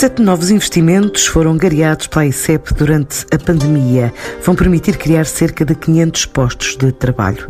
Sete 0.00 0.22
novos 0.22 0.50
investimentos 0.50 1.26
foram 1.26 1.58
gareados 1.58 2.06
pela 2.06 2.24
ICEP 2.24 2.72
durante 2.72 3.26
a 3.30 3.38
pandemia. 3.38 4.14
Vão 4.42 4.54
permitir 4.54 4.96
criar 4.96 5.26
cerca 5.26 5.62
de 5.62 5.74
500 5.74 6.24
postos 6.24 6.74
de 6.74 6.90
trabalho 6.90 7.46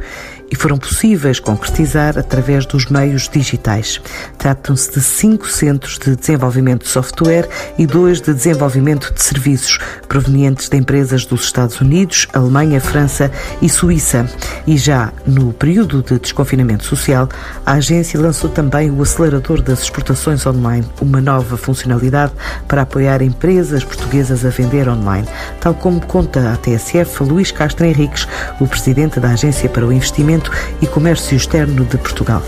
e 0.50 0.56
foram 0.56 0.76
possíveis 0.76 1.38
concretizar 1.38 2.18
através 2.18 2.66
dos 2.66 2.86
meios 2.86 3.28
digitais. 3.28 4.00
Tratam-se 4.36 4.90
de 4.92 5.00
cinco 5.00 5.48
centros 5.48 5.98
de 5.98 6.16
desenvolvimento 6.16 6.82
de 6.82 6.88
software 6.88 7.48
e 7.78 7.86
dois 7.86 8.20
de 8.20 8.34
desenvolvimento 8.34 9.12
de 9.14 9.22
serviços, 9.22 9.78
provenientes 10.08 10.68
de 10.68 10.76
empresas 10.76 11.24
dos 11.24 11.44
Estados 11.44 11.80
Unidos, 11.80 12.26
Alemanha, 12.32 12.80
França 12.80 13.30
e 13.62 13.68
Suíça. 13.68 14.28
E 14.66 14.76
já 14.76 15.12
no 15.26 15.52
período 15.52 16.02
de 16.02 16.18
desconfinamento 16.18 16.84
social, 16.84 17.28
a 17.64 17.74
agência 17.74 18.18
lançou 18.18 18.50
também 18.50 18.90
o 18.90 19.02
acelerador 19.02 19.62
das 19.62 19.82
exportações 19.82 20.44
online, 20.46 20.86
uma 21.00 21.20
nova 21.20 21.56
funcionalidade 21.56 22.32
para 22.66 22.82
apoiar 22.82 23.22
empresas 23.22 23.84
portuguesas 23.84 24.44
a 24.44 24.48
vender 24.48 24.88
online, 24.88 25.28
tal 25.60 25.74
como 25.74 26.04
conta 26.04 26.52
a 26.52 26.56
TSF 26.56 27.22
Luís 27.22 27.52
Castro 27.52 27.86
Henriques, 27.86 28.26
o 28.58 28.66
presidente 28.66 29.20
da 29.20 29.30
Agência 29.30 29.68
para 29.68 29.86
o 29.86 29.92
Investimento 29.92 30.39
e 30.80 30.86
Comércio 30.86 31.36
Externo 31.36 31.84
de 31.84 31.98
Portugal. 31.98 32.42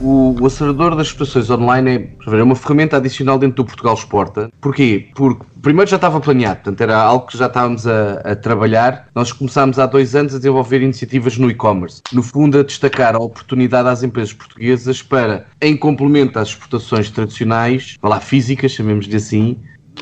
O, 0.00 0.34
o 0.40 0.46
acelerador 0.46 0.96
das 0.96 1.08
exportações 1.08 1.50
online 1.50 1.90
é, 2.26 2.36
é 2.38 2.42
uma 2.42 2.56
ferramenta 2.56 2.96
adicional 2.96 3.38
dentro 3.38 3.56
do 3.56 3.64
Portugal 3.66 3.94
Exporta. 3.94 4.50
Porquê? 4.60 5.08
Porque 5.14 5.44
primeiro 5.60 5.90
já 5.90 5.96
estava 5.96 6.18
planeado, 6.20 6.56
portanto 6.56 6.80
era 6.80 6.96
algo 6.96 7.26
que 7.26 7.36
já 7.36 7.46
estávamos 7.46 7.86
a, 7.86 8.14
a, 8.24 8.34
trabalhar. 8.34 9.08
Nós 9.14 9.30
começámos 9.30 9.78
há 9.78 9.84
dois 9.84 10.14
anos 10.14 10.34
a 10.34 10.38
desenvolver 10.38 10.80
iniciativas 10.80 11.36
no 11.36 11.50
e-commerce. 11.50 12.00
No 12.12 12.22
fundo, 12.22 12.58
a 12.58 12.62
destacar 12.62 13.14
a 13.14 13.18
oportunidade 13.18 13.88
às 13.88 14.02
empresas 14.02 14.32
portuguesas 14.32 15.02
para, 15.02 15.46
em 15.60 15.76
complemento 15.76 16.38
às 16.38 16.48
exportações 16.48 17.10
tradicionais, 17.10 17.96
lá 18.02 18.20
físicas, 18.20 18.72
chamemos-lhe 18.72 19.16
assim, 19.16 19.58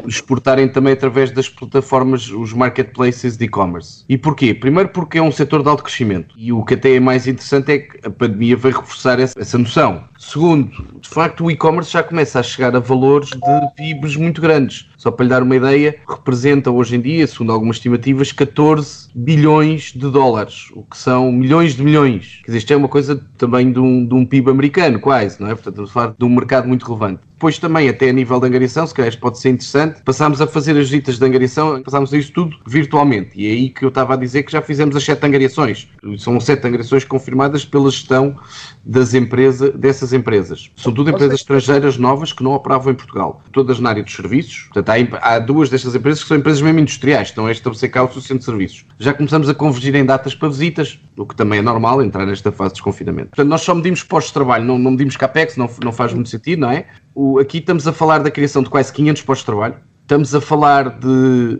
exportarem 0.06 0.68
também 0.68 0.92
através 0.92 1.30
das 1.30 1.48
plataformas, 1.48 2.30
os 2.30 2.52
marketplaces 2.52 3.36
de 3.36 3.44
e-commerce. 3.44 4.04
E 4.08 4.16
porquê? 4.16 4.54
Primeiro 4.54 4.90
porque 4.90 5.18
é 5.18 5.22
um 5.22 5.32
setor 5.32 5.62
de 5.62 5.68
alto 5.68 5.82
crescimento. 5.82 6.34
E 6.36 6.52
o 6.52 6.64
que 6.64 6.74
até 6.74 6.94
é 6.94 7.00
mais 7.00 7.26
interessante 7.26 7.72
é 7.72 7.78
que 7.78 8.06
a 8.06 8.10
pandemia 8.10 8.56
veio 8.56 8.76
reforçar 8.76 9.18
essa, 9.20 9.38
essa 9.38 9.58
noção. 9.58 10.04
Segundo, 10.18 10.70
de 11.00 11.08
facto 11.08 11.44
o 11.44 11.50
e-commerce 11.50 11.92
já 11.92 12.02
começa 12.02 12.40
a 12.40 12.42
chegar 12.42 12.74
a 12.74 12.80
valores 12.80 13.30
de 13.30 13.74
PIBs 13.76 14.16
muito 14.16 14.40
grandes. 14.40 14.88
Só 14.96 15.10
para 15.10 15.24
lhe 15.24 15.30
dar 15.30 15.42
uma 15.42 15.54
ideia, 15.54 15.96
representa 16.08 16.70
hoje 16.70 16.96
em 16.96 17.00
dia, 17.00 17.26
segundo 17.26 17.52
algumas 17.52 17.76
estimativas, 17.76 18.32
14 18.32 19.08
bilhões 19.14 19.92
de 19.92 20.10
dólares, 20.10 20.70
o 20.74 20.82
que 20.82 20.98
são 20.98 21.30
milhões 21.30 21.74
de 21.74 21.84
milhões. 21.84 22.40
Quer 22.44 22.46
dizer, 22.46 22.58
isto 22.58 22.72
é 22.72 22.76
uma 22.76 22.88
coisa 22.88 23.16
também 23.36 23.72
de 23.72 23.78
um, 23.78 24.04
de 24.04 24.14
um 24.14 24.26
PIB 24.26 24.50
americano, 24.50 24.98
quase, 25.00 25.40
não 25.40 25.48
é? 25.48 25.54
Portanto, 25.54 25.74
estamos 25.74 25.90
a 25.90 25.92
falar 25.92 26.14
de 26.18 26.24
um 26.24 26.28
mercado 26.28 26.66
muito 26.66 26.84
relevante. 26.84 27.27
Depois 27.38 27.56
também, 27.56 27.88
até 27.88 28.10
a 28.10 28.12
nível 28.12 28.40
de 28.40 28.48
angariação, 28.48 28.84
se 28.84 28.92
calhar 28.92 29.16
pode 29.16 29.38
ser 29.38 29.50
interessante, 29.50 30.02
passámos 30.02 30.40
a 30.40 30.46
fazer 30.48 30.72
as 30.72 30.90
visitas 30.90 31.20
de 31.20 31.24
angariação, 31.24 31.80
passámos 31.84 32.12
a 32.12 32.18
isso 32.18 32.32
tudo 32.32 32.56
virtualmente. 32.66 33.30
E 33.36 33.46
é 33.46 33.50
aí 33.50 33.68
que 33.68 33.84
eu 33.84 33.90
estava 33.90 34.14
a 34.14 34.16
dizer 34.16 34.42
que 34.42 34.50
já 34.50 34.60
fizemos 34.60 34.96
as 34.96 35.04
sete 35.04 35.24
angariações. 35.24 35.86
São 36.18 36.40
sete 36.40 36.66
angariações 36.66 37.04
confirmadas 37.04 37.64
pela 37.64 37.88
gestão 37.92 38.36
das 38.84 39.14
empresas, 39.14 39.72
dessas 39.72 40.12
empresas. 40.12 40.68
São 40.76 40.92
tudo 40.92 41.10
empresas 41.10 41.38
estrangeiras 41.38 41.96
novas 41.96 42.32
que 42.32 42.42
não 42.42 42.54
operavam 42.54 42.92
em 42.92 42.96
Portugal. 42.96 43.40
Todas 43.52 43.78
na 43.78 43.90
área 43.90 44.02
dos 44.02 44.12
serviços. 44.12 44.68
Portanto, 44.72 45.14
há, 45.14 45.34
há 45.34 45.38
duas 45.38 45.70
destas 45.70 45.94
empresas 45.94 46.22
que 46.24 46.28
são 46.28 46.38
empresas 46.38 46.60
mesmo 46.60 46.80
industriais, 46.80 47.28
estão 47.28 47.46
a 47.46 47.52
estabelecer 47.52 47.88
cá 47.88 48.02
o 48.02 48.12
seu 48.12 48.20
centro 48.20 48.38
de 48.38 48.44
serviços. 48.46 48.84
Já 48.98 49.14
começamos 49.14 49.48
a 49.48 49.54
convergir 49.54 49.94
em 49.94 50.04
datas 50.04 50.34
para 50.34 50.48
visitas, 50.48 50.98
o 51.16 51.24
que 51.24 51.36
também 51.36 51.60
é 51.60 51.62
normal 51.62 52.02
entrar 52.02 52.26
nesta 52.26 52.50
fase 52.50 52.70
de 52.70 52.74
desconfinamento. 52.74 53.28
Portanto, 53.28 53.48
nós 53.48 53.60
só 53.60 53.76
medimos 53.76 54.02
postos 54.02 54.30
de 54.30 54.34
trabalho, 54.34 54.64
não, 54.64 54.76
não 54.76 54.90
medimos 54.90 55.16
CAPEX, 55.16 55.56
não, 55.56 55.70
não 55.84 55.92
faz 55.92 56.12
muito 56.12 56.28
sentido, 56.28 56.62
não 56.62 56.70
é? 56.72 56.86
O, 57.20 57.40
aqui 57.40 57.58
estamos 57.58 57.84
a 57.88 57.92
falar 57.92 58.20
da 58.20 58.30
criação 58.30 58.62
de 58.62 58.70
quase 58.70 58.92
500 58.92 59.22
postos 59.22 59.42
de 59.42 59.46
trabalho. 59.46 59.74
Estamos 60.02 60.32
a 60.36 60.40
falar 60.40 61.00
de 61.00 61.58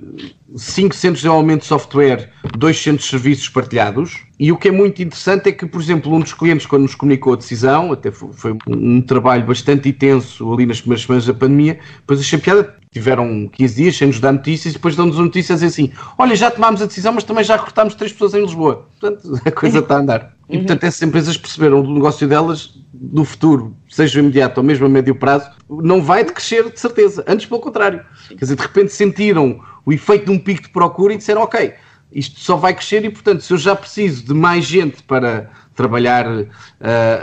5 0.55 0.95
centros 0.95 1.19
de 1.19 1.25
desenvolvimento 1.25 1.63
de 1.63 1.67
software, 1.67 2.31
2 2.57 2.81
centros 2.81 3.07
de 3.07 3.11
serviços 3.11 3.49
partilhados. 3.49 4.21
E 4.39 4.53
o 4.53 4.57
que 4.57 4.69
é 4.69 4.71
muito 4.71 5.03
interessante 5.03 5.49
é 5.49 5.53
que, 5.53 5.67
por 5.67 5.81
exemplo, 5.81 6.15
um 6.15 6.21
dos 6.21 6.33
clientes, 6.33 6.65
quando 6.65 6.83
nos 6.83 6.95
comunicou 6.95 7.33
a 7.33 7.37
decisão, 7.37 7.93
até 7.93 8.13
foi, 8.13 8.57
um, 8.69 9.03
trabalho 9.03 9.45
bastante 9.45 9.89
intenso 9.89 10.55
ali 10.55 10.65
nas 10.65 10.81
primeiras 10.81 11.05
semanas 11.05 11.27
da 11.27 11.35
pandemia, 11.35 11.81
depois 11.97 12.21
achei 12.21 12.39
piada, 12.39 12.77
tiveram 12.93 13.49
15 13.53 13.75
dias 13.75 13.97
sem 13.97 14.07
nos 14.07 14.21
dar 14.21 14.31
notícias 14.31 14.75
e 14.75 14.77
depois 14.77 14.95
dão-nos 14.95 15.19
notícias 15.19 15.61
assim: 15.61 15.91
olha, 16.17 16.37
já 16.37 16.53
tomámos 16.53 16.81
a 16.81 16.87
decisão, 16.87 17.13
mas 17.15 17.25
também 17.25 17.43
já 17.43 17.59
cortámos 17.59 17.97
3 17.97 18.13
pessoas 18.13 18.33
em 18.33 18.43
Lisboa. 18.43 18.87
Portanto, 19.01 19.41
a 19.45 19.51
coisa 19.51 19.81
está 19.81 19.97
a 19.97 19.99
andar. 19.99 20.38
E 20.49 20.57
uhum. 20.57 20.63
portanto, 20.65 20.85
essas 20.85 21.03
empresas 21.03 21.37
perceberam 21.37 21.81
o 21.81 21.95
negócio 21.95 22.27
delas 22.27 22.75
do 22.93 23.25
futuro, 23.25 23.77
seja 23.89 24.21
imediato 24.21 24.61
ou 24.61 24.67
mesmo 24.67 24.87
a 24.87 24.89
médio 24.89 25.15
prazo, 25.15 25.51
não 25.69 26.03
vai 26.03 26.25
decrescer 26.25 26.71
de 26.71 26.81
certeza. 26.81 27.23
Antes, 27.29 27.47
pelo 27.47 27.61
contrário. 27.61 28.05
Quer 28.29 28.37
dizer, 28.37 28.57
de 28.57 28.63
repente 28.63 28.93
sentiram 28.93 29.61
o 29.85 29.93
efeito 29.93 30.27
de 30.27 30.31
um 30.31 30.39
pico 30.39 30.63
de 30.63 30.69
procura 30.71 31.13
e 31.13 31.19
disseram: 31.19 31.43
Ok, 31.43 31.75
isto 32.11 32.41
só 32.41 32.57
vai 32.57 32.75
crescer 32.75 33.05
e, 33.05 33.11
portanto, 33.11 33.43
se 33.43 33.53
eu 33.53 33.59
já 33.59 33.77
preciso 33.77 34.25
de 34.25 34.33
mais 34.33 34.65
gente 34.65 35.03
para 35.03 35.51
trabalhar 35.75 36.27
uh, 36.27 36.47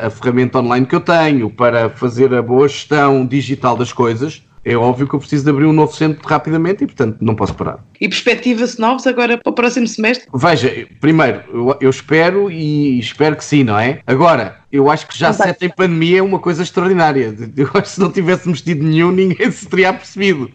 a 0.05 0.09
ferramenta 0.09 0.59
online 0.59 0.85
que 0.85 0.95
eu 0.95 1.01
tenho, 1.01 1.49
para 1.49 1.89
fazer 1.89 2.33
a 2.33 2.41
boa 2.41 2.67
gestão 2.67 3.25
digital 3.25 3.75
das 3.75 3.91
coisas, 3.91 4.43
é 4.65 4.75
óbvio 4.75 5.07
que 5.07 5.13
eu 5.13 5.19
preciso 5.19 5.43
de 5.43 5.51
abrir 5.51 5.65
um 5.65 5.71
novo 5.71 5.95
centro 5.95 6.27
rapidamente 6.27 6.83
e, 6.83 6.87
portanto, 6.87 7.17
não 7.21 7.35
posso 7.35 7.53
parar. 7.53 7.85
E 8.01 8.09
perspectiva-se 8.09 8.79
novos 8.79 9.05
agora 9.05 9.37
para 9.37 9.49
o 9.49 9.53
próximo 9.53 9.87
semestre? 9.87 10.27
Veja, 10.33 10.87
primeiro, 10.99 11.43
eu, 11.53 11.77
eu 11.79 11.89
espero 11.89 12.49
e 12.49 12.97
espero 12.99 13.35
que 13.35 13.45
sim, 13.45 13.63
não 13.63 13.77
é? 13.77 14.01
Agora, 14.07 14.57
eu 14.75 14.89
acho 14.89 15.07
que 15.07 15.17
já 15.17 15.31
sete 15.31 15.65
em 15.65 15.69
pandemia 15.69 16.19
é 16.19 16.21
uma 16.21 16.39
coisa 16.39 16.63
extraordinária. 16.63 17.33
Eu 17.55 17.69
acho 17.73 17.81
que 17.83 17.89
se 17.89 17.99
não 17.99 18.11
tivéssemos 18.11 18.61
tido 18.61 18.83
nenhum, 18.83 19.11
ninguém 19.11 19.49
se 19.49 19.65
teria 19.67 19.93
percebido. 19.93 20.51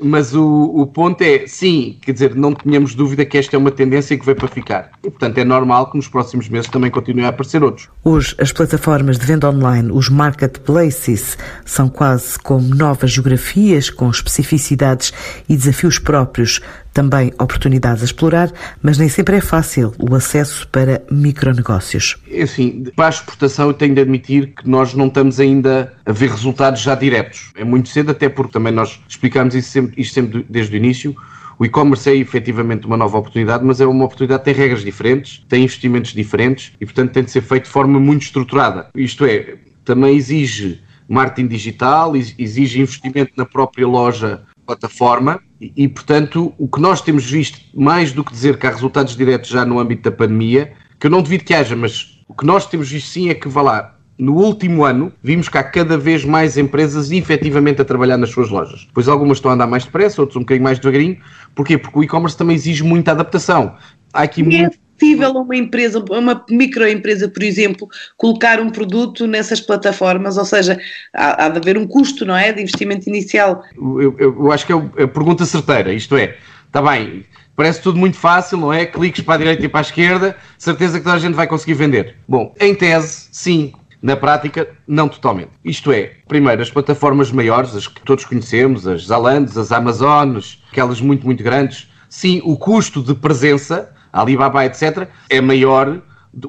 Mas 0.00 0.34
o, 0.34 0.44
o 0.44 0.86
ponto 0.86 1.20
é, 1.22 1.46
sim, 1.46 1.98
quer 2.00 2.12
dizer, 2.12 2.34
não 2.34 2.54
tenhamos 2.54 2.94
dúvida 2.94 3.24
que 3.24 3.36
esta 3.36 3.56
é 3.56 3.58
uma 3.58 3.70
tendência 3.70 4.16
que 4.16 4.24
veio 4.24 4.36
para 4.36 4.48
ficar. 4.48 4.90
E, 5.02 5.10
portanto, 5.10 5.38
é 5.38 5.44
normal 5.44 5.90
que 5.90 5.96
nos 5.96 6.08
próximos 6.08 6.48
meses 6.48 6.70
também 6.70 6.90
continuem 6.90 7.26
a 7.26 7.30
aparecer 7.30 7.62
outros. 7.62 7.88
Hoje, 8.04 8.34
as 8.38 8.52
plataformas 8.52 9.18
de 9.18 9.26
venda 9.26 9.50
online, 9.50 9.90
os 9.90 10.08
marketplaces, 10.08 11.36
são 11.64 11.88
quase 11.88 12.38
como 12.38 12.74
novas 12.74 13.10
geografias 13.10 13.90
com 13.90 14.08
especificidades 14.08 15.12
e 15.48 15.56
desafios 15.56 15.98
próprios 15.98 16.60
também 16.96 17.30
oportunidades 17.38 18.00
a 18.00 18.06
explorar, 18.06 18.50
mas 18.82 18.96
nem 18.96 19.06
sempre 19.06 19.36
é 19.36 19.40
fácil 19.42 19.92
o 19.98 20.14
acesso 20.14 20.66
para 20.68 21.02
micronegócios. 21.10 22.16
Assim, 22.42 22.84
para 22.96 23.08
a 23.08 23.10
exportação 23.10 23.66
eu 23.66 23.74
tenho 23.74 23.94
de 23.94 24.00
admitir 24.00 24.54
que 24.54 24.66
nós 24.66 24.94
não 24.94 25.08
estamos 25.08 25.38
ainda 25.38 25.92
a 26.06 26.12
ver 26.12 26.30
resultados 26.30 26.80
já 26.80 26.94
diretos. 26.94 27.50
É 27.54 27.64
muito 27.64 27.90
cedo, 27.90 28.12
até 28.12 28.30
porque 28.30 28.54
também 28.54 28.72
nós 28.72 28.98
explicámos 29.06 29.54
isso 29.54 29.68
sempre, 29.68 30.00
isto 30.00 30.14
sempre 30.14 30.46
desde 30.48 30.74
o 30.74 30.76
início. 30.78 31.14
O 31.58 31.66
e-commerce 31.66 32.08
é 32.08 32.16
efetivamente 32.16 32.86
uma 32.86 32.96
nova 32.96 33.18
oportunidade, 33.18 33.62
mas 33.62 33.78
é 33.78 33.84
uma 33.84 34.06
oportunidade 34.06 34.40
que 34.40 34.46
tem 34.46 34.54
regras 34.54 34.82
diferentes, 34.82 35.44
tem 35.50 35.64
investimentos 35.64 36.14
diferentes 36.14 36.72
e, 36.80 36.86
portanto, 36.86 37.12
tem 37.12 37.24
de 37.24 37.30
ser 37.30 37.42
feito 37.42 37.64
de 37.64 37.70
forma 37.70 38.00
muito 38.00 38.22
estruturada. 38.22 38.88
Isto 38.94 39.26
é, 39.26 39.56
também 39.84 40.16
exige 40.16 40.80
marketing 41.06 41.48
digital, 41.48 42.16
exige 42.16 42.80
investimento 42.80 43.32
na 43.36 43.44
própria 43.44 43.86
loja 43.86 44.42
plataforma 44.66 45.40
e, 45.60 45.72
e, 45.76 45.88
portanto, 45.88 46.52
o 46.58 46.68
que 46.68 46.80
nós 46.80 47.00
temos 47.00 47.30
visto, 47.30 47.58
mais 47.74 48.12
do 48.12 48.24
que 48.24 48.32
dizer 48.32 48.58
que 48.58 48.66
há 48.66 48.70
resultados 48.70 49.16
diretos 49.16 49.48
já 49.48 49.64
no 49.64 49.78
âmbito 49.78 50.02
da 50.02 50.14
pandemia, 50.14 50.72
que 50.98 51.06
eu 51.06 51.10
não 51.10 51.22
devido 51.22 51.44
que 51.44 51.54
haja, 51.54 51.76
mas 51.76 52.20
o 52.28 52.34
que 52.34 52.44
nós 52.44 52.66
temos 52.66 52.90
visto 52.90 53.08
sim 53.08 53.30
é 53.30 53.34
que, 53.34 53.48
vá 53.48 53.62
lá, 53.62 53.96
no 54.18 54.34
último 54.34 54.84
ano, 54.84 55.12
vimos 55.22 55.48
que 55.48 55.58
há 55.58 55.62
cada 55.62 55.98
vez 55.98 56.24
mais 56.24 56.56
empresas 56.56 57.10
efetivamente 57.10 57.82
a 57.82 57.84
trabalhar 57.84 58.16
nas 58.16 58.30
suas 58.30 58.48
lojas. 58.48 58.88
Pois 58.94 59.08
algumas 59.08 59.38
estão 59.38 59.50
a 59.50 59.54
andar 59.54 59.66
mais 59.66 59.84
depressa, 59.84 60.22
outras 60.22 60.36
um 60.36 60.40
bocadinho 60.40 60.64
mais 60.64 60.78
devagarinho. 60.78 61.18
Porquê? 61.54 61.76
Porque 61.76 61.98
o 61.98 62.02
e-commerce 62.02 62.36
também 62.36 62.56
exige 62.56 62.82
muita 62.82 63.12
adaptação. 63.12 63.74
Há 64.12 64.22
aqui 64.22 64.42
muito 64.42 64.78
possível 64.98 65.30
uma 65.32 65.56
empresa, 65.56 66.04
uma 66.10 66.44
microempresa, 66.50 67.28
por 67.28 67.42
exemplo, 67.42 67.88
colocar 68.16 68.60
um 68.60 68.70
produto 68.70 69.26
nessas 69.26 69.60
plataformas? 69.60 70.36
Ou 70.36 70.44
seja, 70.44 70.78
há, 71.14 71.46
há 71.46 71.48
de 71.48 71.58
haver 71.58 71.78
um 71.78 71.86
custo, 71.86 72.24
não 72.24 72.36
é? 72.36 72.52
De 72.52 72.62
investimento 72.62 73.08
inicial. 73.08 73.62
Eu, 73.76 74.16
eu, 74.18 74.18
eu 74.18 74.52
acho 74.52 74.66
que 74.66 74.72
é 74.72 74.76
a 74.76 75.08
pergunta 75.08 75.44
certeira, 75.44 75.92
isto 75.92 76.16
é, 76.16 76.36
está 76.66 76.82
bem, 76.82 77.24
parece 77.54 77.80
tudo 77.80 77.98
muito 77.98 78.16
fácil, 78.16 78.58
não 78.58 78.72
é? 78.72 78.84
Cliques 78.86 79.22
para 79.22 79.34
a 79.34 79.38
direita 79.38 79.64
e 79.64 79.68
para 79.68 79.80
a 79.80 79.82
esquerda, 79.82 80.36
certeza 80.58 80.98
que 80.98 81.04
toda 81.04 81.16
a 81.16 81.20
gente 81.20 81.34
vai 81.34 81.46
conseguir 81.46 81.74
vender. 81.74 82.16
Bom, 82.28 82.54
em 82.60 82.74
tese, 82.74 83.28
sim. 83.32 83.72
Na 84.02 84.14
prática, 84.14 84.68
não 84.86 85.08
totalmente. 85.08 85.50
Isto 85.64 85.90
é, 85.90 86.12
primeiro, 86.28 86.60
as 86.60 86.70
plataformas 86.70 87.32
maiores, 87.32 87.74
as 87.74 87.88
que 87.88 88.00
todos 88.02 88.26
conhecemos, 88.26 88.86
as 88.86 89.06
Zalandes, 89.06 89.56
as 89.56 89.72
Amazones, 89.72 90.62
aquelas 90.70 91.00
muito, 91.00 91.24
muito 91.24 91.42
grandes, 91.42 91.90
sim, 92.08 92.40
o 92.44 92.56
custo 92.56 93.02
de 93.02 93.14
presença 93.14 93.95
Alibaba, 94.20 94.64
etc., 94.64 95.08
é 95.28 95.40
maior. 95.40 96.00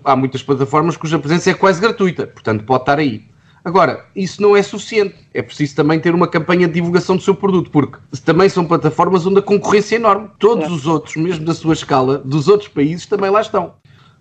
Há 0.03 0.15
muitas 0.15 0.43
plataformas 0.43 0.97
cuja 0.97 1.17
presença 1.19 1.51
é 1.51 1.53
quase 1.53 1.79
gratuita, 1.79 2.27
portanto 2.27 2.63
pode 2.63 2.81
estar 2.83 2.99
aí. 2.99 3.23
Agora, 3.63 4.05
isso 4.15 4.41
não 4.41 4.55
é 4.55 4.63
suficiente. 4.63 5.15
É 5.33 5.41
preciso 5.41 5.75
também 5.75 5.99
ter 5.99 6.15
uma 6.15 6.27
campanha 6.27 6.67
de 6.67 6.73
divulgação 6.73 7.17
do 7.17 7.21
seu 7.21 7.35
produto, 7.35 7.69
porque 7.69 7.97
também 8.23 8.47
são 8.47 8.65
plataformas 8.65 9.25
onde 9.25 9.39
a 9.39 9.41
concorrência 9.41 9.95
é 9.95 9.99
enorme. 9.99 10.29
Todos 10.39 10.71
os 10.71 10.87
outros, 10.87 11.15
mesmo 11.17 11.45
da 11.45 11.53
sua 11.53 11.73
escala, 11.73 12.17
dos 12.19 12.47
outros 12.47 12.69
países, 12.69 13.05
também 13.05 13.29
lá 13.29 13.41
estão. 13.41 13.73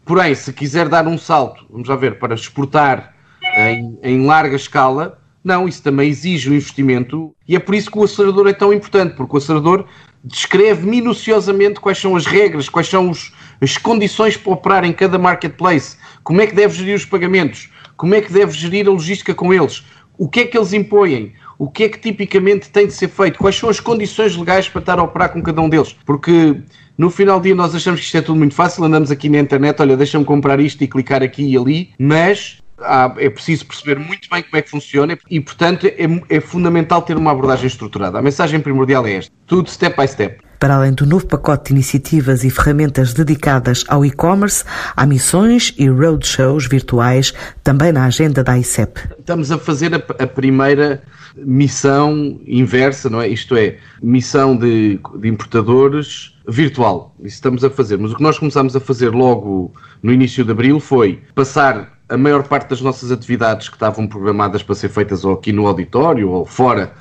Porém, 0.04 0.34
se 0.34 0.52
quiser 0.52 0.88
dar 0.88 1.06
um 1.06 1.16
salto, 1.19 1.64
vamos 1.70 1.88
lá 1.88 1.94
ver, 1.96 2.19
para 2.19 2.34
exportar 2.34 3.14
em, 3.56 3.99
em 4.02 4.26
larga 4.26 4.56
escala, 4.56 5.19
Não, 5.46 5.69
isso 5.69 5.81
também 5.81 6.08
exige 6.08 6.50
um 6.50 6.54
investimento 6.54 7.32
e 7.46 7.54
é 7.54 7.60
por 7.60 7.72
isso 7.76 7.88
que 7.88 7.96
o 7.96 8.02
acelerador 8.02 8.49
é 8.49 8.52
tão 8.52 8.72
importante, 8.72 9.14
porque 9.14 9.37
o 9.37 9.38
acelerador 9.38 9.84
descreve 10.24 10.86
minuciosamente 10.86 11.80
quais 11.80 11.98
são 11.98 12.16
as 12.16 12.26
regras, 12.26 12.68
quais 12.68 12.88
são 12.88 13.10
os, 13.10 13.32
as 13.60 13.76
condições 13.76 14.36
para 14.36 14.52
operar 14.52 14.84
em 14.84 14.92
cada 14.92 15.18
marketplace, 15.18 15.96
como 16.22 16.40
é 16.40 16.46
que 16.46 16.54
deve 16.54 16.74
gerir 16.74 16.96
os 16.96 17.04
pagamentos, 17.04 17.70
como 17.96 18.14
é 18.14 18.20
que 18.20 18.32
deve 18.32 18.52
gerir 18.52 18.88
a 18.88 18.90
logística 18.90 19.34
com 19.34 19.52
eles, 19.52 19.84
o 20.18 20.28
que 20.28 20.40
é 20.40 20.46
que 20.46 20.56
eles 20.56 20.72
impõem, 20.72 21.34
o 21.58 21.70
que 21.70 21.84
é 21.84 21.88
que 21.88 21.98
tipicamente 21.98 22.68
tem 22.70 22.86
de 22.86 22.92
ser 22.92 23.08
feito, 23.08 23.38
quais 23.38 23.56
são 23.56 23.68
as 23.68 23.80
condições 23.80 24.36
legais 24.36 24.68
para 24.68 24.80
estar 24.80 24.98
a 24.98 25.02
operar 25.02 25.32
com 25.32 25.42
cada 25.42 25.60
um 25.60 25.68
deles. 25.68 25.96
Porque 26.04 26.60
no 26.98 27.10
final 27.10 27.38
do 27.38 27.44
dia 27.44 27.54
nós 27.54 27.74
achamos 27.74 28.00
que 28.00 28.06
isto 28.06 28.16
é 28.16 28.22
tudo 28.22 28.38
muito 28.38 28.54
fácil, 28.54 28.84
andamos 28.84 29.10
aqui 29.10 29.28
na 29.28 29.38
internet, 29.38 29.80
olha, 29.80 29.96
deixa-me 29.96 30.24
comprar 30.24 30.60
isto 30.60 30.82
e 30.82 30.88
clicar 30.88 31.22
aqui 31.22 31.42
e 31.42 31.56
ali, 31.56 31.90
mas 31.98 32.58
há, 32.78 33.14
é 33.19 33.31
preciso 33.31 33.67
perceber 33.67 33.99
muito 33.99 34.28
bem 34.31 34.43
como 34.43 34.56
é 34.56 34.62
que 34.62 34.70
funciona 34.70 35.19
e, 35.31 35.40
portanto, 35.40 35.87
é, 35.87 35.96
é 36.28 36.40
fundamental 36.40 37.02
ter 37.02 37.17
uma 37.17 37.31
abordagem 37.31 37.67
estruturada. 37.67 38.19
A 38.19 38.23
mensagem 38.23 38.61
primordial 38.61 39.06
é 39.06 39.14
esta: 39.14 39.32
tudo 39.46 39.70
step 39.70 39.96
by 40.00 40.08
step. 40.08 40.46
Para 40.58 40.76
além 40.76 40.93
do 40.93 41.05
novo 41.05 41.26
pacote 41.26 41.67
de 41.67 41.73
iniciativas 41.75 42.43
e 42.43 42.49
ferramentas 42.49 43.12
dedicadas 43.12 43.84
ao 43.88 44.06
e-commerce, 44.06 44.64
há 44.96 45.05
missões 45.05 45.75
e 45.76 45.87
roadshows 45.87 46.67
virtuais 46.67 47.34
também 47.62 47.93
na 47.93 48.06
agenda 48.06 48.43
da 48.43 48.58
ICEP. 48.58 49.00
Estamos 49.19 49.52
a 49.52 49.58
fazer 49.58 49.94
a, 49.94 49.99
a 49.99 50.26
primeira 50.26 51.02
missão 51.37 52.40
inversa, 52.46 53.11
não 53.11 53.20
é? 53.20 53.28
Isto 53.28 53.55
é, 53.55 53.76
missão 54.02 54.56
de, 54.56 54.99
de 55.19 55.28
importadores 55.28 56.34
virtual. 56.49 57.14
Isso 57.20 57.34
estamos 57.34 57.62
a 57.62 57.69
fazer. 57.69 57.99
Mas 57.99 58.12
o 58.12 58.17
que 58.17 58.23
nós 58.23 58.38
começamos 58.38 58.75
a 58.75 58.81
fazer 58.81 59.11
logo 59.11 59.75
no 60.02 60.11
início 60.12 60.44
de 60.44 60.52
abril 60.52 60.81
foi 60.81 61.23
passar 61.34 61.95
a 62.08 62.17
maior 62.17 62.44
parte 62.44 62.70
das 62.70 62.81
nossas 62.81 63.11
atividades 63.11 63.69
que 63.69 63.76
estavam 63.76 64.06
programadas 64.06 64.62
para 64.62 64.75
ser 64.75 64.88
feitas 64.88 65.25
ou 65.25 65.35
aqui 65.35 65.53
no 65.53 65.67
auditório 65.67 66.31
ou 66.31 66.44
fora 66.44 66.93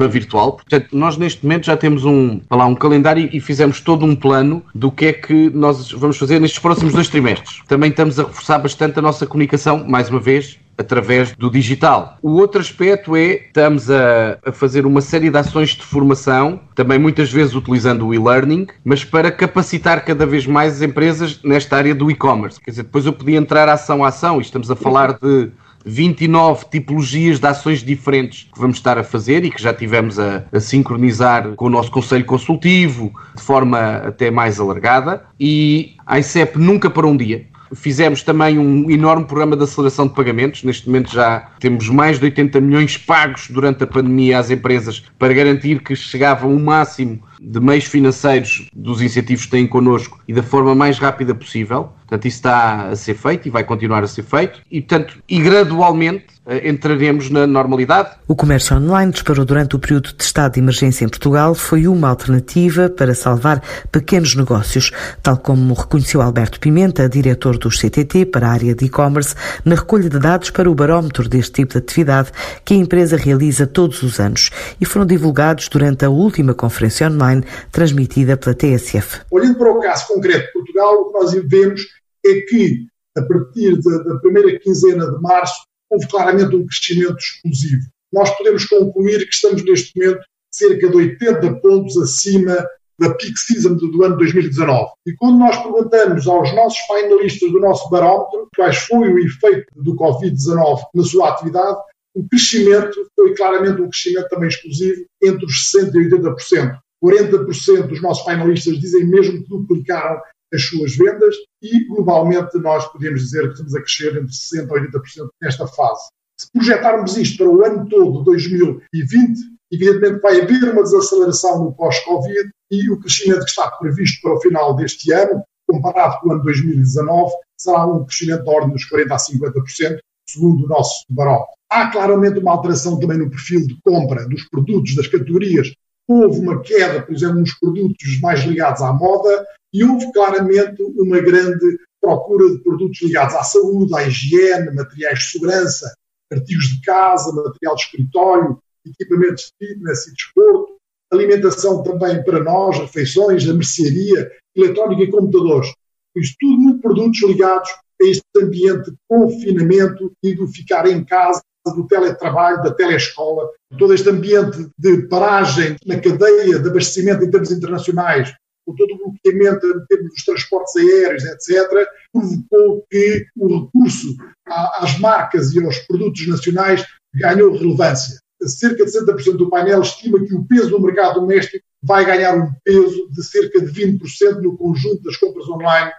para 0.00 0.08
virtual. 0.08 0.52
Portanto, 0.52 0.88
nós 0.92 1.18
neste 1.18 1.44
momento 1.44 1.66
já 1.66 1.76
temos 1.76 2.06
um, 2.06 2.40
lá, 2.50 2.64
um 2.64 2.74
calendário 2.74 3.28
e 3.30 3.38
fizemos 3.38 3.82
todo 3.82 4.06
um 4.06 4.16
plano 4.16 4.64
do 4.74 4.90
que 4.90 5.06
é 5.06 5.12
que 5.12 5.50
nós 5.50 5.92
vamos 5.92 6.16
fazer 6.16 6.40
nestes 6.40 6.58
próximos 6.58 6.94
dois 6.94 7.08
trimestres. 7.08 7.60
Também 7.68 7.90
estamos 7.90 8.18
a 8.18 8.22
reforçar 8.22 8.58
bastante 8.58 8.98
a 8.98 9.02
nossa 9.02 9.26
comunicação, 9.26 9.84
mais 9.86 10.08
uma 10.08 10.18
vez, 10.18 10.58
através 10.78 11.32
do 11.36 11.50
digital. 11.50 12.16
O 12.22 12.30
outro 12.30 12.60
aspecto 12.62 13.14
é 13.14 13.34
estamos 13.34 13.90
a, 13.90 14.38
a, 14.46 14.52
fazer 14.52 14.86
uma 14.86 15.02
série 15.02 15.28
de 15.28 15.36
ações 15.36 15.70
de 15.70 15.82
formação, 15.82 16.60
também 16.74 16.98
muitas 16.98 17.30
vezes 17.30 17.54
utilizando 17.54 18.06
o 18.06 18.14
e-learning, 18.14 18.66
mas 18.82 19.04
para 19.04 19.30
capacitar 19.30 20.02
cada 20.04 20.24
vez 20.24 20.46
mais 20.46 20.76
as 20.76 20.82
empresas 20.82 21.40
nesta 21.44 21.76
área 21.76 21.94
do 21.94 22.10
e-commerce. 22.10 22.58
Quer 22.58 22.70
dizer, 22.70 22.82
depois 22.84 23.04
eu 23.04 23.12
podia 23.12 23.36
entrar 23.36 23.68
ação 23.68 24.02
a 24.02 24.08
ação 24.08 24.38
e 24.38 24.40
estamos 24.40 24.70
a 24.70 24.76
falar 24.76 25.18
de 25.20 25.50
29 25.84 26.66
tipologias 26.70 27.38
de 27.38 27.46
ações 27.46 27.82
diferentes 27.82 28.48
que 28.52 28.60
vamos 28.60 28.76
estar 28.76 28.98
a 28.98 29.04
fazer 29.04 29.44
e 29.44 29.50
que 29.50 29.62
já 29.62 29.72
tivemos 29.72 30.18
a, 30.18 30.44
a, 30.52 30.60
sincronizar 30.60 31.52
com 31.54 31.66
o 31.66 31.70
nosso 31.70 31.90
Conselho 31.90 32.24
Consultivo 32.24 33.12
de 33.34 33.42
forma 33.42 33.78
até 33.78 34.30
mais 34.30 34.60
alargada. 34.60 35.24
E 35.38 35.94
a 36.06 36.18
ICEP 36.18 36.58
nunca 36.58 36.90
para 36.90 37.06
um 37.06 37.16
dia. 37.16 37.46
Fizemos 37.72 38.22
também 38.24 38.58
um 38.58 38.90
enorme 38.90 39.24
programa 39.24 39.56
de 39.56 39.62
aceleração 39.62 40.08
de 40.08 40.14
pagamentos. 40.14 40.64
Neste 40.64 40.88
momento 40.88 41.12
já 41.12 41.50
temos 41.60 41.88
mais 41.88 42.18
de 42.18 42.24
80 42.24 42.60
milhões 42.60 42.96
pagos 42.96 43.46
durante 43.48 43.84
a 43.84 43.86
pandemia 43.86 44.40
às 44.40 44.50
empresas 44.50 45.04
para 45.16 45.32
garantir 45.32 45.80
que 45.80 45.94
chegavam 45.94 46.52
o 46.52 46.58
máximo 46.58 47.22
de 47.40 47.60
meios 47.60 47.84
financeiros 47.84 48.68
dos 48.74 49.00
incentivos 49.00 49.44
que 49.44 49.52
têm 49.52 49.66
connosco 49.68 50.20
e 50.26 50.32
da 50.32 50.42
forma 50.42 50.74
mais 50.74 50.98
rápida 50.98 51.34
possível. 51.34 51.92
Portanto, 52.10 52.26
isso 52.26 52.38
está 52.38 52.88
a 52.88 52.96
ser 52.96 53.14
feito 53.14 53.46
e 53.46 53.50
vai 53.50 53.62
continuar 53.62 54.02
a 54.02 54.08
ser 54.08 54.24
feito. 54.24 54.60
E, 54.68 54.80
portanto, 54.80 55.22
e 55.28 55.38
gradualmente 55.38 56.26
eh, 56.44 56.68
entraremos 56.68 57.30
na 57.30 57.46
normalidade. 57.46 58.16
O 58.26 58.34
comércio 58.34 58.76
online 58.76 59.12
disparou 59.12 59.44
durante 59.44 59.76
o 59.76 59.78
período 59.78 60.12
de 60.12 60.24
estado 60.24 60.54
de 60.54 60.58
emergência 60.58 61.04
em 61.04 61.08
Portugal. 61.08 61.54
Foi 61.54 61.86
uma 61.86 62.08
alternativa 62.08 62.90
para 62.90 63.14
salvar 63.14 63.62
pequenos 63.92 64.34
negócios, 64.34 64.90
tal 65.22 65.36
como 65.36 65.72
reconheceu 65.72 66.20
Alberto 66.20 66.58
Pimenta, 66.58 67.08
diretor 67.08 67.56
dos 67.56 67.78
CTT 67.78 68.26
para 68.26 68.48
a 68.48 68.50
área 68.50 68.74
de 68.74 68.86
e-commerce, 68.86 69.36
na 69.64 69.76
recolha 69.76 70.10
de 70.10 70.18
dados 70.18 70.50
para 70.50 70.68
o 70.68 70.74
barómetro 70.74 71.28
deste 71.28 71.52
tipo 71.52 71.74
de 71.74 71.78
atividade 71.78 72.32
que 72.64 72.74
a 72.74 72.76
empresa 72.76 73.16
realiza 73.16 73.68
todos 73.68 74.02
os 74.02 74.18
anos 74.18 74.50
e 74.80 74.84
foram 74.84 75.06
divulgados 75.06 75.68
durante 75.68 76.04
a 76.04 76.10
última 76.10 76.54
conferência 76.54 77.06
online 77.06 77.44
transmitida 77.70 78.36
pela 78.36 78.56
TSF. 78.56 79.20
Olhando 79.30 79.56
para 79.56 79.70
o 79.70 79.80
caso 79.80 80.08
concreto 80.08 80.46
de 80.46 80.52
Portugal, 80.52 80.94
o 80.94 81.12
que 81.12 81.12
nós 81.12 81.32
vemos 81.44 81.99
é 82.26 82.40
que, 82.42 82.86
a 83.16 83.22
partir 83.22 83.80
da, 83.82 83.98
da 83.98 84.18
primeira 84.20 84.58
quinzena 84.58 85.10
de 85.10 85.20
março, 85.20 85.64
houve 85.90 86.06
claramente 86.08 86.54
um 86.54 86.66
crescimento 86.66 87.18
explosivo. 87.18 87.82
Nós 88.12 88.30
podemos 88.36 88.64
concluir 88.66 89.18
que 89.18 89.34
estamos 89.34 89.64
neste 89.64 89.98
momento 89.98 90.20
cerca 90.52 90.88
de 90.88 90.96
80 90.96 91.60
pontos 91.60 91.96
acima 91.96 92.66
da 92.98 93.14
peak 93.14 93.38
season 93.38 93.74
do, 93.76 94.04
ano 94.04 94.16
2019. 94.18 94.90
E 95.06 95.14
quando 95.14 95.38
nós 95.38 95.56
perguntamos 95.62 96.28
aos 96.28 96.54
nossos 96.54 96.78
finalistas 96.80 97.50
do 97.50 97.58
nosso 97.58 97.88
barómetro 97.88 98.48
quais 98.54 98.76
foi 98.76 99.08
o 99.08 99.18
efeito 99.18 99.66
do 99.76 99.96
Covid-19 99.96 100.80
na 100.94 101.02
sua 101.02 101.30
atividade, 101.30 101.78
o 102.14 102.28
crescimento 102.28 103.06
foi 103.16 103.34
claramente 103.34 103.80
um 103.80 103.88
crescimento 103.88 104.28
também 104.28 104.48
explosivo 104.48 105.04
entre 105.22 105.46
os 105.46 105.72
60% 105.74 105.94
e 105.94 106.10
80%. 106.10 106.78
40% 107.02 107.86
dos 107.86 108.02
nossos 108.02 108.24
finalistas 108.24 108.78
dizem 108.78 109.06
mesmo 109.06 109.42
que 109.42 109.48
duplicaram 109.48 110.20
as 110.52 110.62
suas 110.62 110.94
vendas 110.94 111.34
e, 111.62 111.84
globalmente, 111.86 112.58
nós 112.58 112.86
podemos 112.90 113.22
dizer 113.22 113.42
que 113.48 113.52
estamos 113.52 113.74
a 113.74 113.80
crescer 113.80 114.16
entre 114.16 114.32
60% 114.32 114.66
e 114.66 114.90
80% 114.90 115.28
nesta 115.42 115.66
fase. 115.66 116.08
Se 116.38 116.50
projetarmos 116.52 117.16
isto 117.16 117.38
para 117.38 117.48
o 117.48 117.64
ano 117.64 117.88
todo 117.88 118.20
de 118.20 118.24
2020, 118.24 119.40
evidentemente 119.70 120.20
vai 120.20 120.40
haver 120.40 120.72
uma 120.72 120.82
desaceleração 120.82 121.64
no 121.64 121.72
pós-Covid 121.74 122.50
e 122.70 122.90
o 122.90 122.98
crescimento 122.98 123.44
que 123.44 123.50
está 123.50 123.70
previsto 123.72 124.22
para 124.22 124.34
o 124.34 124.40
final 124.40 124.74
deste 124.74 125.12
ano, 125.12 125.42
comparado 125.68 126.18
com 126.20 126.30
o 126.30 126.32
ano 126.32 126.42
2019, 126.42 127.32
será 127.58 127.86
um 127.86 128.04
crescimento 128.04 128.44
da 128.44 128.52
ordem 128.52 128.72
dos 128.72 128.88
40% 128.90 129.12
a 129.12 129.16
50%, 129.16 129.98
segundo 130.26 130.64
o 130.64 130.68
nosso 130.68 131.04
barómetro. 131.10 131.52
Há 131.70 131.90
claramente 131.90 132.38
uma 132.38 132.52
alteração 132.52 132.98
também 132.98 133.18
no 133.18 133.30
perfil 133.30 133.66
de 133.66 133.78
compra 133.82 134.26
dos 134.26 134.48
produtos, 134.48 134.96
das 134.96 135.06
categorias. 135.06 135.72
Houve 136.08 136.40
uma 136.40 136.60
queda, 136.62 137.02
por 137.02 137.14
exemplo, 137.14 137.40
nos 137.40 137.54
produtos 137.54 138.20
mais 138.20 138.40
ligados 138.40 138.82
à 138.82 138.92
moda, 138.92 139.46
e 139.72 139.84
houve 139.84 140.12
claramente 140.12 140.82
uma 140.98 141.20
grande 141.20 141.78
procura 142.00 142.50
de 142.50 142.58
produtos 142.58 143.00
ligados 143.02 143.34
à 143.34 143.42
saúde, 143.42 143.94
à 143.94 144.06
higiene, 144.06 144.74
materiais 144.74 145.18
de 145.18 145.30
segurança, 145.30 145.94
artigos 146.32 146.64
de 146.64 146.80
casa, 146.82 147.32
material 147.32 147.74
de 147.74 147.82
escritório, 147.82 148.58
equipamentos 148.86 149.52
de 149.60 149.68
fitness 149.68 150.06
e 150.06 150.14
desporto, 150.14 150.76
alimentação 151.12 151.82
também 151.82 152.22
para 152.24 152.42
nós, 152.42 152.78
refeições, 152.78 153.48
a 153.48 153.52
mercearia, 153.52 154.30
eletrónica 154.56 155.02
e 155.02 155.10
computadores. 155.10 155.72
Isto 156.16 156.36
tudo 156.40 156.58
muito 156.58 156.80
produtos 156.80 157.22
ligados 157.22 157.70
a 157.70 158.06
este 158.06 158.22
ambiente 158.42 158.90
de 158.90 158.96
confinamento 159.08 160.12
e 160.22 160.34
do 160.34 160.48
ficar 160.48 160.86
em 160.86 161.04
casa, 161.04 161.42
do 161.66 161.86
teletrabalho, 161.86 162.62
da 162.62 162.72
telescola, 162.72 163.48
todo 163.78 163.92
este 163.92 164.08
ambiente 164.08 164.68
de 164.78 165.06
paragem 165.08 165.76
na 165.86 166.00
cadeia 166.00 166.58
de 166.58 166.68
abastecimento 166.68 167.22
em 167.22 167.30
termos 167.30 167.52
internacionais 167.52 168.34
com 168.70 168.76
todo 168.76 168.94
o 168.94 168.98
bloqueamento 168.98 169.66
em 169.66 169.86
termos 169.86 170.10
dos 170.10 170.24
transportes 170.24 170.76
aéreos, 170.76 171.24
etc., 171.24 171.88
provocou 172.12 172.86
que 172.90 173.26
o 173.36 173.64
recurso 173.64 174.16
às 174.46 174.98
marcas 174.98 175.52
e 175.52 175.64
aos 175.64 175.78
produtos 175.80 176.26
nacionais 176.26 176.84
ganhou 177.14 177.52
relevância. 177.52 178.18
Cerca 178.42 178.84
de 178.84 178.90
60% 178.90 179.36
do 179.36 179.50
painel 179.50 179.82
estima 179.82 180.24
que 180.24 180.34
o 180.34 180.44
peso 180.44 180.70
do 180.70 180.80
mercado 180.80 181.20
doméstico 181.20 181.64
vai 181.82 182.04
ganhar 182.04 182.36
um 182.36 182.50
peso 182.64 183.10
de 183.10 183.22
cerca 183.22 183.60
de 183.60 183.72
20% 183.72 184.40
no 184.40 184.56
conjunto 184.56 185.02
das 185.02 185.16
compras 185.16 185.48
online 185.48 185.90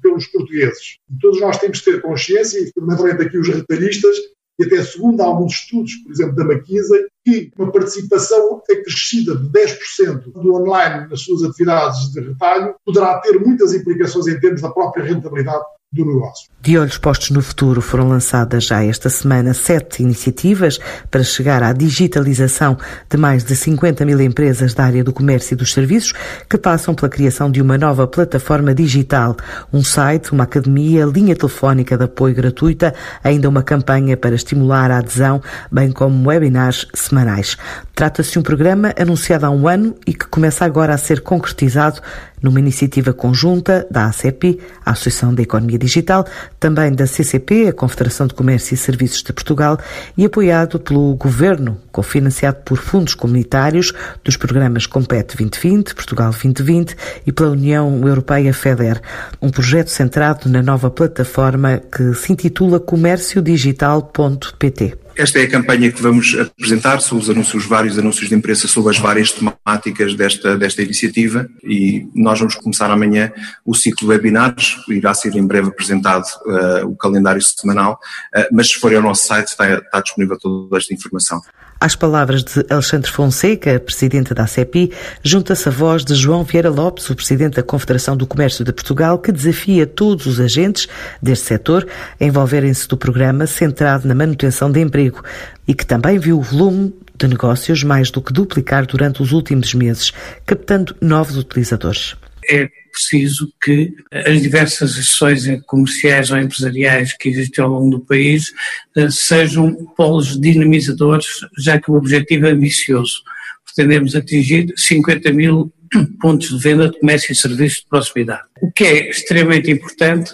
pelos 0.00 0.26
portugueses. 0.28 0.96
Todos 1.20 1.40
nós 1.40 1.58
temos 1.58 1.80
que 1.80 1.90
ter 1.90 2.00
consciência, 2.00 2.58
e 2.58 2.70
fundamentalmente 2.72 3.22
aqui 3.22 3.38
os 3.38 3.48
retalhistas, 3.48 4.16
e 4.60 4.64
até 4.64 4.82
segundo 4.84 5.22
alguns 5.22 5.54
estudos, 5.54 5.94
por 5.96 6.12
exemplo, 6.12 6.36
da 6.36 6.44
McKinsey, 6.44 7.06
que 7.24 7.50
uma 7.58 7.72
participação 7.72 8.60
acrescida 8.70 9.34
de 9.34 9.48
10% 9.48 10.32
do 10.32 10.54
online 10.54 11.08
nas 11.08 11.22
suas 11.22 11.42
atividades 11.42 12.12
de 12.12 12.20
retalho 12.20 12.74
poderá 12.84 13.18
ter 13.20 13.40
muitas 13.40 13.72
implicações 13.72 14.26
em 14.26 14.38
termos 14.38 14.60
da 14.60 14.70
própria 14.70 15.04
rentabilidade 15.04 15.64
do 15.92 16.06
negócio. 16.06 16.48
De 16.62 16.78
olhos 16.78 16.98
postos 16.98 17.30
no 17.30 17.42
futuro, 17.42 17.80
foram 17.80 18.06
lançadas 18.06 18.64
já 18.64 18.84
esta 18.84 19.08
semana 19.08 19.52
sete 19.52 20.02
iniciativas 20.02 20.78
para 21.10 21.24
chegar 21.24 21.62
à 21.62 21.72
digitalização 21.72 22.76
de 23.08 23.16
mais 23.16 23.42
de 23.42 23.56
50 23.56 24.04
mil 24.04 24.20
empresas 24.20 24.72
da 24.72 24.84
área 24.84 25.02
do 25.02 25.12
comércio 25.12 25.54
e 25.54 25.56
dos 25.56 25.72
serviços, 25.72 26.12
que 26.48 26.58
passam 26.58 26.94
pela 26.94 27.08
criação 27.08 27.50
de 27.50 27.60
uma 27.60 27.76
nova 27.76 28.06
plataforma 28.06 28.72
digital, 28.72 29.36
um 29.72 29.82
site, 29.82 30.32
uma 30.32 30.44
academia, 30.44 31.06
linha 31.06 31.34
telefónica 31.34 31.96
de 31.96 32.04
apoio 32.04 32.34
gratuita, 32.34 32.94
ainda 33.24 33.48
uma 33.48 33.62
campanha 33.62 34.16
para 34.16 34.34
estimular 34.34 34.90
a 34.90 34.98
adesão, 34.98 35.42
bem 35.72 35.90
como 35.90 36.28
webinars 36.28 36.86
semanais. 36.94 37.56
Trata-se 37.96 38.32
de 38.32 38.38
um 38.38 38.42
programa 38.42 38.94
anunciado 38.98 39.46
há 39.46 39.50
um 39.50 39.66
ano 39.66 39.96
e 40.06 40.12
que 40.12 40.26
começa 40.26 40.64
agora 40.64 40.94
a 40.94 40.98
ser 40.98 41.22
concretizado 41.22 42.00
numa 42.42 42.58
iniciativa 42.58 43.12
conjunta 43.12 43.86
da 43.90 44.06
ACEPI, 44.06 44.58
a 44.84 44.92
Associação 44.92 45.34
da 45.34 45.42
Economia 45.42 45.78
digital, 45.80 46.26
também 46.58 46.92
da 46.92 47.06
CCP, 47.06 47.68
a 47.68 47.72
Confederação 47.72 48.26
de 48.26 48.34
Comércio 48.34 48.74
e 48.74 48.76
Serviços 48.76 49.22
de 49.22 49.32
Portugal, 49.32 49.78
e 50.16 50.24
apoiado 50.24 50.78
pelo 50.78 51.14
Governo, 51.14 51.78
cofinanciado 51.90 52.58
por 52.64 52.78
fundos 52.78 53.14
comunitários 53.14 53.92
dos 54.22 54.36
programas 54.36 54.86
Compete 54.86 55.36
2020, 55.36 55.94
Portugal 55.94 56.30
2020 56.30 56.96
e 57.26 57.32
pela 57.32 57.50
União 57.50 58.06
Europeia 58.06 58.52
FEDER, 58.52 59.00
um 59.40 59.50
projeto 59.50 59.88
centrado 59.88 60.48
na 60.48 60.62
nova 60.62 60.90
plataforma 60.90 61.80
que 61.90 62.12
se 62.14 62.32
intitula 62.32 62.78
comérciodigital.pt. 62.78 64.99
Esta 65.16 65.38
é 65.38 65.42
a 65.42 65.50
campanha 65.50 65.92
que 65.92 66.00
vamos 66.00 66.36
apresentar, 66.38 67.00
são 67.00 67.18
os 67.18 67.28
anúncios, 67.28 67.66
vários 67.66 67.98
anúncios 67.98 68.28
de 68.28 68.34
imprensa 68.34 68.66
sobre 68.66 68.90
as 68.90 68.98
várias 68.98 69.32
temáticas 69.32 70.14
desta, 70.14 70.56
desta 70.56 70.82
iniciativa 70.82 71.46
e 71.62 72.08
nós 72.14 72.38
vamos 72.38 72.54
começar 72.54 72.90
amanhã 72.90 73.32
o 73.64 73.74
ciclo 73.74 74.06
de 74.08 74.14
webinars, 74.14 74.76
irá 74.88 75.12
ser 75.12 75.34
em 75.36 75.46
breve 75.46 75.68
apresentado 75.68 76.24
uh, 76.46 76.86
o 76.86 76.96
calendário 76.96 77.42
semanal, 77.42 77.98
uh, 78.34 78.46
mas 78.52 78.68
se 78.68 78.74
forem 78.74 78.96
ao 78.96 79.02
nosso 79.02 79.26
site 79.26 79.48
está, 79.48 79.74
está 79.74 80.00
disponível 80.00 80.38
toda 80.38 80.78
esta 80.78 80.94
informação. 80.94 81.40
Às 81.80 81.96
palavras 81.96 82.44
de 82.44 82.62
Alexandre 82.68 83.10
Fonseca, 83.10 83.80
presidente 83.80 84.34
da 84.34 84.42
ACEPI, 84.42 84.92
junta-se 85.24 85.66
a 85.66 85.72
voz 85.72 86.04
de 86.04 86.14
João 86.14 86.44
Vieira 86.44 86.68
Lopes, 86.68 87.08
o 87.08 87.16
presidente 87.16 87.54
da 87.54 87.62
Confederação 87.62 88.14
do 88.14 88.26
Comércio 88.26 88.62
de 88.62 88.70
Portugal, 88.70 89.18
que 89.18 89.32
desafia 89.32 89.86
todos 89.86 90.26
os 90.26 90.38
agentes 90.38 90.86
deste 91.22 91.46
setor 91.46 91.88
a 92.20 92.24
envolverem-se 92.24 92.86
do 92.86 92.98
programa 92.98 93.46
centrado 93.46 94.06
na 94.06 94.14
manutenção 94.14 94.70
de 94.70 94.78
emprego 94.78 95.24
e 95.66 95.72
que 95.72 95.86
também 95.86 96.18
viu 96.18 96.38
o 96.38 96.42
volume 96.42 96.94
de 97.16 97.26
negócios 97.26 97.82
mais 97.82 98.10
do 98.10 98.20
que 98.20 98.30
duplicar 98.30 98.84
durante 98.84 99.22
os 99.22 99.32
últimos 99.32 99.72
meses, 99.72 100.12
captando 100.44 100.94
novos 101.00 101.38
utilizadores. 101.38 102.14
É 102.46 102.68
preciso 102.90 103.52
que 103.62 103.94
as 104.12 104.42
diversas 104.42 104.98
ações 104.98 105.44
comerciais 105.66 106.30
ou 106.30 106.38
empresariais 106.38 107.12
que 107.16 107.28
existem 107.28 107.64
ao 107.64 107.70
longo 107.70 107.90
do 107.90 108.00
país 108.00 108.52
eh, 108.96 109.08
sejam 109.10 109.74
polos 109.96 110.40
dinamizadores, 110.40 111.26
já 111.58 111.80
que 111.80 111.90
o 111.90 111.94
objetivo 111.94 112.46
é 112.46 112.50
ambicioso. 112.50 113.22
Pretendemos 113.64 114.14
atingir 114.16 114.72
50 114.76 115.32
mil 115.32 115.72
pontos 116.20 116.48
de 116.50 116.58
venda 116.58 116.88
de 116.88 116.98
comércio 116.98 117.32
e 117.32 117.36
serviços 117.36 117.80
de 117.80 117.88
proximidade. 117.88 118.42
O 118.60 118.70
que 118.70 118.84
é 118.84 119.10
extremamente 119.10 119.70
importante 119.70 120.32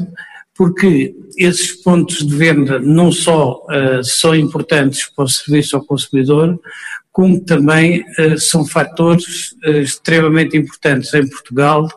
porque 0.56 1.14
esses 1.36 1.72
pontos 1.72 2.26
de 2.26 2.34
venda 2.34 2.78
não 2.78 3.12
só 3.12 3.62
uh, 3.64 4.02
são 4.02 4.34
importantes 4.34 5.06
para 5.14 5.26
o 5.26 5.28
serviço 5.28 5.76
ao 5.76 5.84
consumidor, 5.84 6.58
como 7.12 7.40
também 7.40 8.04
uh, 8.18 8.38
são 8.38 8.66
fatores 8.66 9.52
uh, 9.66 9.80
extremamente 9.82 10.56
importantes 10.56 11.12
em 11.12 11.28
Portugal 11.28 11.88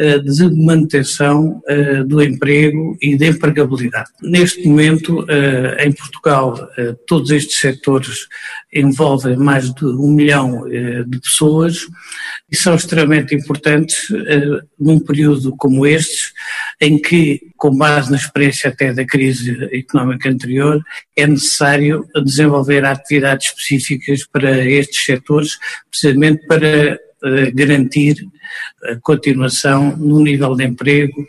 de 0.00 0.50
manutenção 0.50 1.62
eh, 1.68 2.02
do 2.04 2.22
emprego 2.22 2.96
e 3.02 3.16
de 3.16 3.26
empregabilidade. 3.26 4.08
Neste 4.22 4.66
momento, 4.66 5.26
eh, 5.28 5.84
em 5.86 5.92
Portugal, 5.92 6.68
todos 7.06 7.30
estes 7.30 7.60
setores 7.60 8.26
envolvem 8.72 9.36
mais 9.36 9.72
de 9.74 9.84
um 9.84 10.10
milhão 10.10 10.64
de 11.06 11.20
pessoas 11.20 11.86
e 12.50 12.56
são 12.56 12.74
extremamente 12.74 13.34
importantes 13.34 14.08
num 14.78 14.98
período 15.00 15.54
como 15.56 15.84
este, 15.84 16.32
em 16.80 17.00
que, 17.00 17.40
com 17.56 17.76
base 17.76 18.10
na 18.10 18.16
experiência 18.16 18.70
até 18.70 18.92
da 18.92 19.04
crise 19.04 19.68
económica 19.72 20.30
anterior, 20.30 20.80
é 21.16 21.26
necessário 21.26 22.06
desenvolver 22.24 22.84
atividades 22.84 23.48
específicas 23.48 24.24
para 24.24 24.64
estes 24.64 25.04
setores, 25.04 25.58
precisamente 25.90 26.46
para 26.46 26.98
garantir 27.54 28.16
a 28.84 28.96
continuação 29.00 29.96
no 29.96 30.20
nível 30.20 30.54
de 30.54 30.64
emprego 30.64 31.26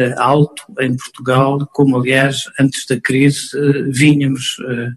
eh, 0.00 0.14
alto 0.16 0.62
em 0.80 0.96
Portugal, 0.96 1.68
como 1.74 1.98
aliás 1.98 2.44
antes 2.58 2.86
da 2.86 2.98
crise 2.98 3.50
eh, 3.54 3.82
vínhamos 3.90 4.56
eh, 4.66 4.88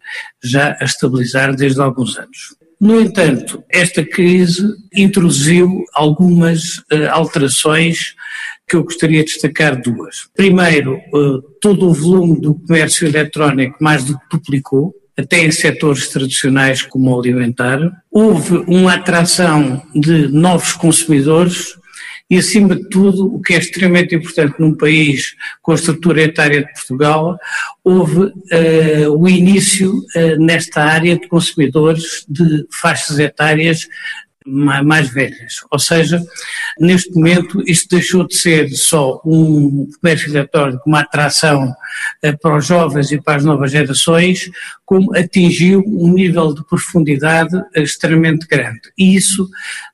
já 0.42 0.78
a 0.80 0.86
estabilizar 0.86 1.54
desde 1.56 1.82
alguns 1.82 2.18
anos. 2.18 2.56
No 2.80 3.02
entanto, 3.02 3.62
esta 3.70 4.06
crise 4.06 4.66
introduziu 4.94 5.84
algumas 5.94 6.84
alterações 7.12 8.13
que 8.68 8.75
eu 8.75 8.84
gostaria 8.84 9.24
de 9.24 9.32
destacar 9.32 9.82
duas. 9.82 10.28
Primeiro, 10.36 11.00
todo 11.62 11.90
o 11.90 11.94
volume 11.94 12.42
do 12.42 12.56
comércio 12.56 13.08
eletrónico 13.08 13.82
mais 13.82 14.04
do 14.04 14.20
que 14.20 14.25
duplicou, 14.32 14.94
até 15.17 15.39
em 15.39 15.51
setores 15.51 16.08
tradicionais 16.10 16.82
como 16.82 17.12
o 17.12 17.20
alimentar. 17.20 17.79
Houve 18.12 18.63
uma 18.67 18.96
atração 18.96 19.82
de 19.93 20.27
novos 20.27 20.74
consumidores 20.74 21.75
e, 22.29 22.38
acima 22.38 22.75
de 22.75 22.89
tudo, 22.89 23.36
o 23.36 23.41
que 23.41 23.53
é 23.53 23.58
extremamente 23.58 24.15
importante 24.15 24.55
num 24.60 24.75
país 24.75 25.36
com 25.62 25.72
a 25.72 25.75
estrutura 25.75 26.24
etária 26.24 26.63
de 26.63 26.74
Portugal, 26.74 27.38
houve 27.84 28.22
uh, 28.22 29.12
o 29.15 29.29
início 29.29 29.93
uh, 29.93 30.43
nesta 30.43 30.82
área 30.82 31.17
de 31.17 31.27
consumidores 31.27 32.25
de 32.27 32.65
faixas 32.72 33.20
etárias 33.20 33.88
mais 34.45 35.09
velhas. 35.09 35.55
Ou 35.71 35.79
seja, 35.79 36.21
neste 36.79 37.13
momento 37.13 37.62
isto 37.67 37.95
deixou 37.95 38.27
de 38.27 38.35
ser 38.35 38.69
só 38.69 39.21
um 39.25 39.89
comércio 40.01 40.29
eletrónico, 40.29 40.83
uma 40.85 41.01
atração 41.01 41.73
eh, 42.21 42.33
para 42.33 42.57
os 42.57 42.65
jovens 42.65 43.12
e 43.12 43.21
para 43.21 43.38
as 43.38 43.45
novas 43.45 43.71
gerações, 43.71 44.50
como 44.85 45.15
atingiu 45.15 45.83
um 45.88 46.13
nível 46.13 46.53
de 46.53 46.65
profundidade 46.65 47.59
extremamente 47.75 48.45
grande. 48.47 48.81
E 48.97 49.15
isso 49.15 49.50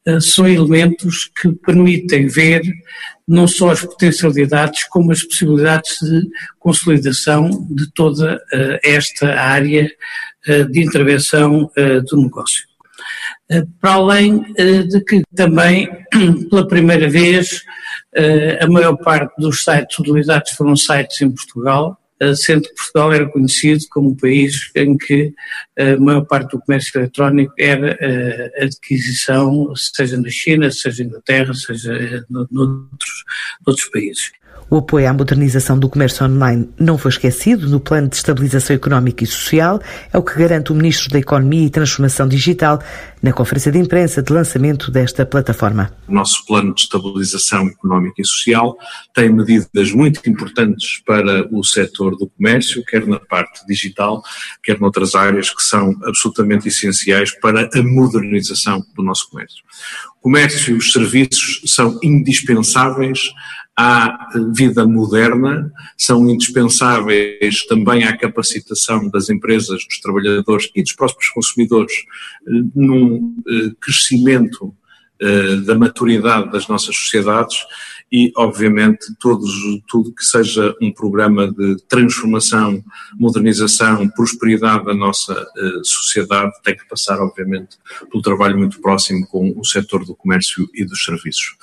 uh, 0.08 0.20
são 0.20 0.48
elementos 0.48 1.30
que 1.42 1.52
permitem 1.52 2.28
ver 2.28 2.62
não 3.28 3.48
só 3.48 3.70
as 3.70 3.82
potencialidades, 3.82 4.86
como 4.86 5.12
as 5.12 5.24
possibilidades 5.24 6.00
de 6.00 6.28
consolidação 6.58 7.68
de 7.70 7.92
toda 7.94 8.36
uh, 8.36 8.80
esta 8.84 9.40
área 9.40 9.90
de 10.72 10.82
intervenção 10.82 11.70
do 12.10 12.24
negócio. 12.24 12.69
Eh, 13.52 13.64
para 13.82 13.94
além 13.94 14.46
eh, 14.58 14.84
de 14.84 15.04
que 15.04 15.24
também, 15.36 15.90
pela 16.50 16.68
primeira 16.68 17.10
vez, 17.10 17.64
eh, 18.16 18.60
a 18.62 18.68
maior 18.68 18.96
parte 18.98 19.34
dos 19.40 19.64
sites 19.64 19.98
utilizados 19.98 20.52
foram 20.52 20.76
sites 20.76 21.20
em 21.22 21.32
Portugal, 21.32 21.98
sendo 22.36 22.64
que 22.64 22.76
Portugal 22.76 23.14
era 23.14 23.30
conhecido 23.30 23.82
como 23.90 24.10
um 24.10 24.16
país 24.16 24.70
em 24.76 24.98
que 24.98 25.34
a 25.78 25.96
maior 25.98 26.26
parte 26.26 26.52
do 26.52 26.60
comércio 26.60 27.00
eletrónico 27.00 27.54
era 27.58 27.98
adquisição, 28.62 29.74
seja 29.74 30.18
na 30.18 30.30
China, 30.30 30.70
seja 30.70 31.02
na 31.02 31.10
Inglaterra, 31.12 31.54
seja 31.54 32.26
noutros, 32.30 33.24
noutros 33.66 33.90
países. 33.90 34.32
O 34.72 34.78
apoio 34.78 35.10
à 35.10 35.14
modernização 35.14 35.80
do 35.80 35.90
comércio 35.90 36.24
online 36.24 36.70
não 36.80 36.96
foi 36.96 37.10
esquecido 37.10 37.68
no 37.68 37.80
plano 37.80 38.08
de 38.08 38.18
estabilização 38.18 38.76
económica 38.76 39.24
e 39.24 39.28
social, 39.28 39.82
é 40.14 40.18
o 40.18 40.22
que 40.22 40.38
garante 40.38 40.72
o 40.72 40.76
Ministro 40.76 41.10
da 41.10 41.18
Economia 41.18 41.66
e 41.66 41.72
Transformação 41.72 42.28
Digital 42.28 42.80
na 43.20 43.34
conferência 43.34 43.72
de 43.72 43.80
imprensa 43.80 44.22
de 44.22 44.32
lançamento 44.32 44.92
desta 44.92 45.26
plataforma. 45.26 45.92
O 46.08 46.14
nosso 46.14 46.46
plano 46.46 46.76
de 46.76 46.82
estabilização 46.82 47.68
económica 47.68 48.22
e 48.22 48.26
social 48.26 48.78
tem 49.12 49.30
medidas 49.30 49.92
muito 49.92 50.30
importantes 50.30 51.02
para 51.04 51.48
o 51.52 51.64
setor 51.64 52.16
do 52.16 52.30
comércio, 52.30 52.86
quer 52.86 53.08
na 53.08 53.20
parte 53.20 53.66
digital, 53.66 54.22
quer 54.62 54.80
noutras 54.80 55.16
áreas 55.16 55.50
que 55.50 55.64
são 55.64 55.98
absolutamente 56.04 56.68
essenciais 56.68 57.32
para 57.40 57.68
a 57.74 57.82
modernização 57.82 58.86
do 58.96 59.02
nosso 59.02 59.28
comércio. 59.32 59.64
O 60.20 60.24
comércio 60.24 60.76
e 60.76 60.78
os 60.78 60.92
serviços 60.92 61.62
são 61.66 61.98
indispensáveis 62.04 63.32
à 63.82 64.28
vida 64.54 64.86
moderna, 64.86 65.72
são 65.96 66.30
indispensáveis 66.30 67.66
também 67.66 68.04
à 68.04 68.18
capacitação 68.18 69.10
das 69.10 69.30
empresas, 69.30 69.86
dos 69.86 70.02
trabalhadores 70.02 70.70
e 70.76 70.84
dos 70.84 70.92
próprios 70.92 71.30
consumidores 71.30 71.94
eh, 72.46 72.52
num 72.76 73.38
eh, 73.48 73.72
crescimento 73.80 74.76
eh, 75.22 75.56
da 75.66 75.76
maturidade 75.76 76.52
das 76.52 76.68
nossas 76.68 76.94
sociedades 76.94 77.56
e, 78.12 78.32
obviamente, 78.36 79.14
todos, 79.20 79.52
tudo 79.88 80.14
que 80.14 80.24
seja 80.24 80.76
um 80.82 80.92
programa 80.92 81.52
de 81.52 81.78
transformação, 81.88 82.84
modernização, 83.16 84.08
prosperidade 84.10 84.86
da 84.86 84.94
nossa 84.94 85.34
uh, 85.34 85.86
sociedade 85.86 86.52
tem 86.64 86.76
que 86.76 86.88
passar, 86.88 87.20
obviamente, 87.20 87.78
pelo 88.10 88.24
trabalho 88.24 88.58
muito 88.58 88.82
próximo 88.82 89.28
com 89.28 89.54
o 89.56 89.64
setor 89.64 90.06
do 90.06 90.16
comércio 90.16 90.68
e 90.74 90.84
dos 90.84 91.04
serviços. 91.04 91.56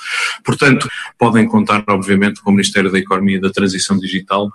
Portanto, 0.44 0.88
podem 1.18 1.46
contar, 1.48 1.84
obviamente, 1.88 2.40
com 2.40 2.50
o 2.50 2.54
Ministério 2.54 2.92
da 2.92 2.98
Economia 2.98 3.38
e 3.38 3.40
da 3.40 3.50
Transição 3.50 3.98
Digital 3.98 4.50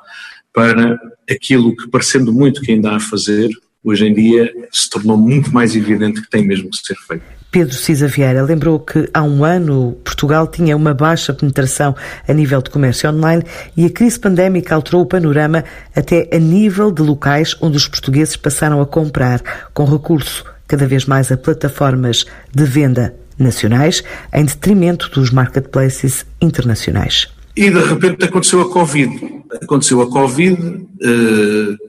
para 0.54 1.00
aquilo 1.30 1.76
que, 1.76 1.90
parecendo 1.90 2.34
muito 2.34 2.62
que 2.62 2.72
ainda 2.72 2.92
há 2.92 2.96
a 2.98 3.00
fazer, 3.00 3.50
hoje 3.84 4.06
em 4.08 4.14
dia 4.14 4.52
se 4.72 4.90
tornou 4.90 5.18
muito 5.18 5.54
mais 5.54 5.76
evidente 5.76 6.22
que 6.22 6.30
tem 6.30 6.46
mesmo 6.46 6.70
que 6.70 6.78
ser 6.78 6.96
feito. 7.08 7.24
Pedro 7.52 7.76
Cisa 7.76 8.08
Vieira 8.08 8.42
lembrou 8.44 8.80
que 8.80 9.10
há 9.14 9.22
um 9.22 9.44
ano 9.44 9.98
Portugal 10.06 10.48
tinha 10.48 10.76
uma 10.78 10.94
baixa 10.94 11.34
penetração 11.34 11.94
a 12.26 12.34
nível 12.34 12.62
de 12.62 12.70
comércio 12.70 13.10
online 13.10 13.44
e 13.76 13.86
a 13.86 13.90
crise 13.90 14.18
pandémica 14.18 14.74
alterou 14.74 15.02
o 15.02 15.06
panorama 15.06 15.66
até 15.94 16.30
a 16.32 16.38
nível 16.38 16.92
de 16.92 17.02
locais 17.02 17.54
onde 17.60 17.76
os 17.76 17.90
portugueses 17.90 18.38
passaram 18.38 18.80
a 18.80 18.86
comprar, 18.86 19.42
com 19.74 19.84
recurso 19.84 20.46
cada 20.66 20.88
vez 20.88 21.06
mais 21.06 21.30
a 21.30 21.36
plataformas 21.36 22.26
de 22.56 22.64
venda 22.64 23.14
nacionais, 23.38 24.02
em 24.34 24.46
detrimento 24.46 25.10
dos 25.10 25.30
marketplaces 25.30 26.26
internacionais. 26.40 27.28
E 27.58 27.70
de 27.70 27.84
repente 27.84 28.24
aconteceu 28.24 28.62
a 28.62 28.72
Covid 28.72 29.31
aconteceu 29.62 30.02
a 30.02 30.10
Covid, 30.10 30.88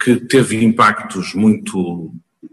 que 0.00 0.16
teve 0.16 0.64
impactos 0.64 1.34
muito 1.34 2.12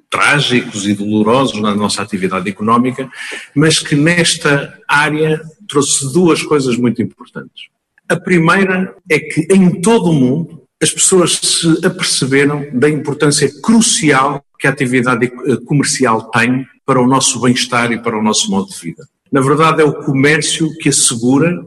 trágicos 0.09 0.87
e 0.87 0.93
dolorosos 0.93 1.61
na 1.61 1.73
nossa 1.75 2.01
atividade 2.01 2.49
económica, 2.49 3.09
mas 3.55 3.79
que 3.79 3.95
nesta 3.95 4.77
área 4.87 5.41
trouxe 5.67 6.11
duas 6.11 6.41
coisas 6.41 6.75
muito 6.77 7.01
importantes. 7.01 7.67
A 8.09 8.19
primeira 8.19 8.95
é 9.09 9.19
que 9.19 9.47
em 9.53 9.79
todo 9.81 10.09
o 10.09 10.13
mundo 10.13 10.63
as 10.81 10.91
pessoas 10.91 11.33
se 11.33 11.85
aperceberam 11.85 12.65
da 12.73 12.89
importância 12.89 13.49
crucial 13.61 14.43
que 14.57 14.65
a 14.65 14.71
atividade 14.71 15.25
eh, 15.25 15.57
comercial 15.65 16.29
tem 16.31 16.65
para 16.85 17.01
o 17.01 17.07
nosso 17.07 17.39
bem-estar 17.39 17.91
e 17.91 18.01
para 18.01 18.17
o 18.17 18.23
nosso 18.23 18.49
modo 18.49 18.69
de 18.69 18.79
vida. 18.79 19.07
Na 19.31 19.41
verdade, 19.41 19.81
é 19.81 19.85
o 19.85 19.93
comércio 19.93 20.69
que 20.77 20.89
assegura 20.89 21.63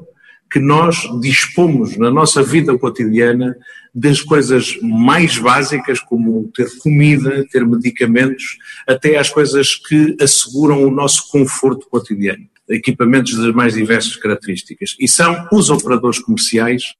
que 0.52 0.61
nós 0.61 1.09
dispomos 1.21 1.97
na 1.97 2.11
nossa 2.11 2.42
vida 2.42 2.76
cotidiana 2.76 3.56
das 3.94 4.21
coisas 4.21 4.78
mais 4.82 5.38
básicas, 5.38 5.99
como 5.99 6.50
ter 6.54 6.68
comida, 6.78 7.47
ter 7.50 7.66
medicamentos, 7.66 8.59
até 8.87 9.16
às 9.16 9.30
coisas 9.30 9.75
que 9.75 10.14
asseguram 10.21 10.85
o 10.85 10.90
nosso 10.90 11.30
conforto 11.30 11.88
cotidiano, 11.88 12.47
equipamentos 12.68 13.35
das 13.35 13.54
mais 13.54 13.75
diversas 13.75 14.16
características. 14.16 14.94
E 15.00 15.09
são 15.09 15.49
os 15.50 15.71
operadores 15.71 16.18
comerciais 16.18 16.94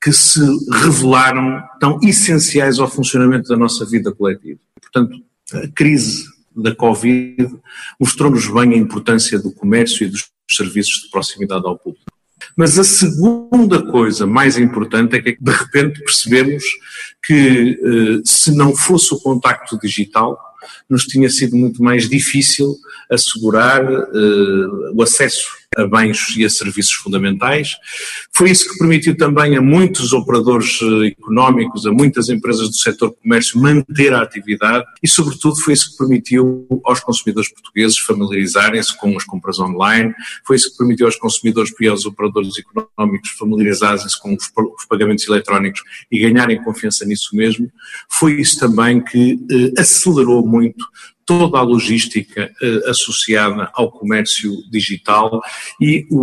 que 0.00 0.12
se 0.12 0.40
revelaram 0.70 1.62
tão 1.80 1.98
essenciais 2.02 2.78
ao 2.78 2.88
funcionamento 2.88 3.48
da 3.48 3.56
nossa 3.56 3.84
vida 3.84 4.12
coletiva. 4.12 4.60
Portanto, 4.80 5.20
a 5.52 5.66
crise 5.68 6.24
da 6.54 6.74
Covid 6.74 7.48
mostrou-nos 7.98 8.46
bem 8.46 8.74
a 8.74 8.76
importância 8.76 9.38
do 9.38 9.52
comércio 9.52 10.06
e 10.06 10.10
dos 10.10 10.28
serviços 10.48 11.02
de 11.02 11.10
proximidade 11.10 11.66
ao 11.66 11.76
público. 11.76 12.17
Mas 12.56 12.78
a 12.78 12.84
segunda 12.84 13.82
coisa 13.90 14.26
mais 14.26 14.58
importante 14.58 15.16
é 15.16 15.22
que 15.22 15.36
de 15.40 15.50
repente 15.52 16.02
percebemos 16.02 16.64
que 17.24 17.78
eh, 17.82 18.22
se 18.24 18.54
não 18.54 18.74
fosse 18.74 19.14
o 19.14 19.20
contacto 19.20 19.78
digital, 19.78 20.38
nos 20.88 21.04
tinha 21.04 21.28
sido 21.28 21.56
muito 21.56 21.82
mais 21.82 22.08
difícil 22.08 22.76
assegurar 23.10 23.84
uh, 23.84 24.92
o 24.94 25.02
acesso 25.02 25.46
a 25.76 25.86
bens 25.86 26.34
e 26.36 26.44
a 26.44 26.50
serviços 26.50 26.94
fundamentais. 26.94 27.76
Foi 28.32 28.50
isso 28.50 28.68
que 28.68 28.78
permitiu 28.78 29.16
também 29.16 29.56
a 29.56 29.60
muitos 29.60 30.12
operadores 30.12 30.80
eh, 30.82 31.08
económicos, 31.08 31.86
a 31.86 31.92
muitas 31.92 32.28
empresas 32.28 32.68
do 32.68 32.74
setor 32.74 33.14
comércio 33.22 33.60
manter 33.60 34.12
a 34.14 34.22
atividade 34.22 34.84
e, 35.02 35.08
sobretudo, 35.08 35.60
foi 35.60 35.74
isso 35.74 35.92
que 35.92 35.98
permitiu 35.98 36.66
aos 36.84 37.00
consumidores 37.00 37.52
portugueses 37.52 37.98
familiarizarem-se 37.98 38.96
com 38.96 39.16
as 39.16 39.24
compras 39.24 39.58
online, 39.58 40.14
foi 40.46 40.56
isso 40.56 40.70
que 40.70 40.78
permitiu 40.78 41.06
aos 41.06 41.16
consumidores 41.16 41.72
e 41.78 41.86
aos 41.86 42.06
operadores 42.06 42.54
económicos 42.58 43.30
familiarizarem-se 43.38 44.20
com 44.20 44.34
os 44.34 44.84
pagamentos 44.88 45.26
eletrónicos 45.28 45.82
e 46.10 46.18
ganharem 46.18 46.62
confiança 46.62 47.04
nisso 47.04 47.36
mesmo. 47.36 47.70
Foi 48.08 48.40
isso 48.40 48.58
também 48.58 49.02
que 49.02 49.38
eh, 49.50 49.80
acelerou 49.80 50.46
muito 50.46 50.84
toda 51.28 51.58
a 51.58 51.62
logística 51.62 52.50
eh, 52.62 52.80
associada 52.86 53.70
ao 53.74 53.92
comércio 53.92 54.50
digital 54.70 55.42
e 55.78 56.06
o, 56.10 56.22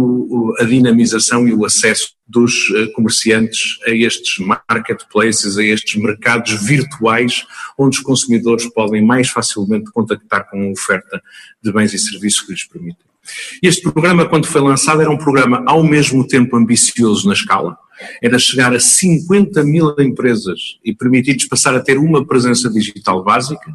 o, 0.50 0.54
a 0.60 0.64
dinamização 0.64 1.48
e 1.48 1.54
o 1.54 1.64
acesso 1.64 2.16
dos 2.28 2.72
eh, 2.76 2.88
comerciantes 2.88 3.78
a 3.86 3.92
estes 3.92 4.44
marketplaces, 4.44 5.60
a 5.60 5.64
estes 5.64 6.02
mercados 6.02 6.54
virtuais, 6.66 7.46
onde 7.78 8.00
os 8.00 8.04
consumidores 8.04 8.66
podem 8.74 9.06
mais 9.06 9.30
facilmente 9.30 9.92
contactar 9.92 10.50
com 10.50 10.60
a 10.60 10.72
oferta 10.72 11.22
de 11.62 11.72
bens 11.72 11.94
e 11.94 12.00
serviços 12.00 12.42
que 12.42 12.54
lhes 12.54 12.68
permitem. 12.68 13.06
Este 13.62 13.84
programa, 13.84 14.28
quando 14.28 14.48
foi 14.48 14.62
lançado, 14.62 15.02
era 15.02 15.12
um 15.12 15.20
programa 15.20 15.64
ao 15.68 15.84
mesmo 15.84 16.28
tempo 16.28 16.58
ambicioso 16.58 17.28
na 17.28 17.34
escala, 17.36 17.78
era 18.22 18.38
chegar 18.38 18.74
a 18.74 18.80
50 18.80 19.64
mil 19.64 19.96
empresas 20.00 20.78
e 20.84 20.94
permitir-lhes 20.94 21.48
passar 21.48 21.76
a 21.76 21.80
ter 21.80 21.98
uma 21.98 22.26
presença 22.26 22.70
digital 22.70 23.24
básica, 23.24 23.72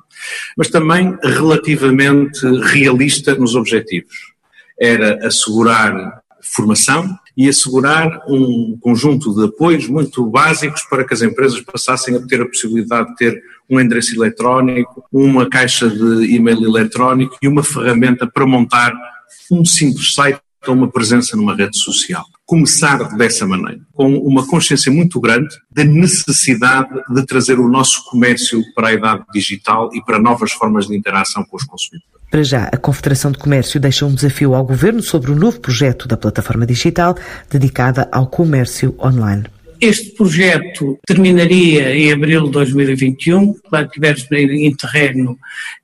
mas 0.56 0.68
também 0.68 1.16
relativamente 1.22 2.44
realista 2.72 3.34
nos 3.34 3.54
objetivos. 3.54 4.32
Era 4.78 5.26
assegurar 5.26 6.22
formação 6.42 7.18
e 7.36 7.48
assegurar 7.48 8.22
um 8.28 8.76
conjunto 8.80 9.34
de 9.34 9.44
apoios 9.44 9.86
muito 9.86 10.26
básicos 10.26 10.82
para 10.84 11.04
que 11.04 11.14
as 11.14 11.22
empresas 11.22 11.60
passassem 11.60 12.16
a 12.16 12.26
ter 12.26 12.40
a 12.40 12.46
possibilidade 12.46 13.10
de 13.10 13.16
ter 13.16 13.42
um 13.68 13.78
endereço 13.78 14.14
eletrónico, 14.14 15.04
uma 15.12 15.48
caixa 15.48 15.88
de 15.88 16.34
e-mail 16.34 16.64
eletrónico 16.64 17.36
e 17.40 17.48
uma 17.48 17.62
ferramenta 17.62 18.26
para 18.26 18.46
montar 18.46 18.92
um 19.50 19.64
simples 19.64 20.14
site 20.14 20.40
ou 20.66 20.74
uma 20.74 20.90
presença 20.90 21.36
numa 21.36 21.54
rede 21.54 21.78
social. 21.78 22.24
Começar 22.50 23.16
dessa 23.16 23.46
maneira, 23.46 23.78
com 23.92 24.12
uma 24.18 24.44
consciência 24.44 24.90
muito 24.90 25.20
grande 25.20 25.54
da 25.70 25.84
necessidade 25.84 26.90
de 27.08 27.24
trazer 27.24 27.60
o 27.60 27.68
nosso 27.68 28.04
comércio 28.10 28.60
para 28.74 28.88
a 28.88 28.92
idade 28.92 29.22
digital 29.32 29.88
e 29.94 30.04
para 30.04 30.18
novas 30.18 30.50
formas 30.50 30.88
de 30.88 30.96
interação 30.96 31.44
com 31.44 31.56
os 31.56 31.62
consumidores. 31.62 32.10
Para 32.28 32.42
já, 32.42 32.64
a 32.64 32.76
Confederação 32.76 33.30
de 33.30 33.38
Comércio 33.38 33.78
deixa 33.78 34.04
um 34.04 34.12
desafio 34.12 34.52
ao 34.56 34.66
Governo 34.66 35.00
sobre 35.00 35.30
o 35.30 35.36
novo 35.36 35.60
projeto 35.60 36.08
da 36.08 36.16
plataforma 36.16 36.66
digital 36.66 37.14
dedicada 37.48 38.08
ao 38.10 38.26
comércio 38.26 38.96
online. 38.98 39.44
Este 39.80 40.10
projeto 40.10 40.98
terminaria 41.06 41.96
em 41.96 42.12
abril 42.12 42.44
de 42.44 42.50
2021, 42.50 43.54
claro 43.66 43.88
que 43.88 43.98
estivermos 43.98 44.52
em 44.52 44.76
terreno 44.76 45.38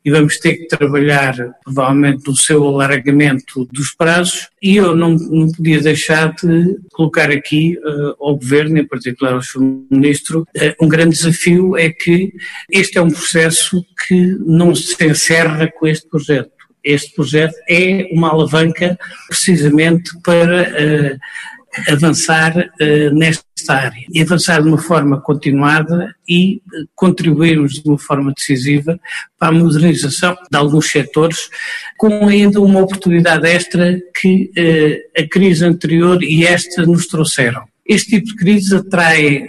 e 0.04 0.10
vamos 0.10 0.38
ter 0.38 0.56
que 0.56 0.68
trabalhar 0.68 1.34
provavelmente 1.64 2.26
no 2.26 2.36
seu 2.36 2.62
alargamento 2.68 3.66
dos 3.72 3.94
prazos 3.94 4.50
e 4.62 4.76
eu 4.76 4.94
não, 4.94 5.12
não 5.12 5.50
podia 5.50 5.80
deixar 5.80 6.34
de 6.34 6.76
colocar 6.92 7.30
aqui 7.30 7.78
uh, 7.78 8.14
ao 8.20 8.36
Governo, 8.36 8.78
em 8.78 8.86
particular 8.86 9.32
ao 9.32 9.42
Sr. 9.42 9.60
Ministro, 9.90 10.40
uh, 10.42 10.84
um 10.84 10.88
grande 10.88 11.16
desafio 11.16 11.74
é 11.78 11.88
que 11.88 12.34
este 12.70 12.98
é 12.98 13.02
um 13.02 13.10
processo 13.10 13.82
que 14.06 14.36
não 14.44 14.74
se 14.74 15.02
encerra 15.06 15.72
com 15.78 15.86
este 15.86 16.06
projeto 16.06 16.50
este 16.84 17.14
projeto 17.16 17.56
é 17.68 18.08
uma 18.12 18.30
alavanca 18.30 18.96
precisamente 19.28 20.10
para 20.22 20.62
uh, 20.62 21.92
avançar 21.92 22.56
uh, 22.56 23.14
nesta 23.14 23.45
área 23.68 24.04
e 24.12 24.20
avançar 24.20 24.62
de 24.62 24.68
uma 24.68 24.78
forma 24.78 25.20
continuada 25.20 26.14
e 26.28 26.56
uh, 26.56 26.88
contribuirmos 26.94 27.74
de 27.74 27.88
uma 27.88 27.98
forma 27.98 28.32
decisiva 28.32 28.98
para 29.38 29.48
a 29.48 29.52
modernização 29.52 30.36
de 30.50 30.56
alguns 30.56 30.90
setores, 30.90 31.48
com 31.96 32.28
ainda 32.28 32.60
uma 32.60 32.80
oportunidade 32.80 33.46
extra 33.46 34.00
que 34.20 34.50
uh, 34.56 35.22
a 35.22 35.28
crise 35.28 35.64
anterior 35.64 36.22
e 36.22 36.44
esta 36.46 36.84
nos 36.84 37.06
trouxeram. 37.06 37.64
Este 37.84 38.18
tipo 38.18 38.26
de 38.26 38.36
crise 38.36 38.74
atrai 38.74 39.48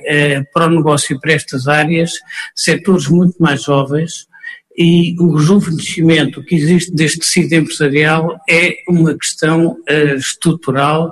para 0.53 0.67
o 0.67 0.69
negócio 0.69 1.15
e 1.15 1.19
para 1.19 1.33
estas 1.33 1.67
áreas 1.67 2.11
setores 2.55 3.07
muito 3.07 3.35
mais 3.39 3.63
jovens, 3.63 4.27
e 4.77 5.15
o 5.19 5.35
rejuvenescimento 5.35 6.43
que 6.43 6.55
existe 6.55 6.93
deste 6.93 7.19
tecido 7.19 7.55
empresarial 7.55 8.39
é 8.47 8.77
uma 8.87 9.17
questão 9.17 9.71
uh, 9.71 10.15
estrutural 10.15 11.11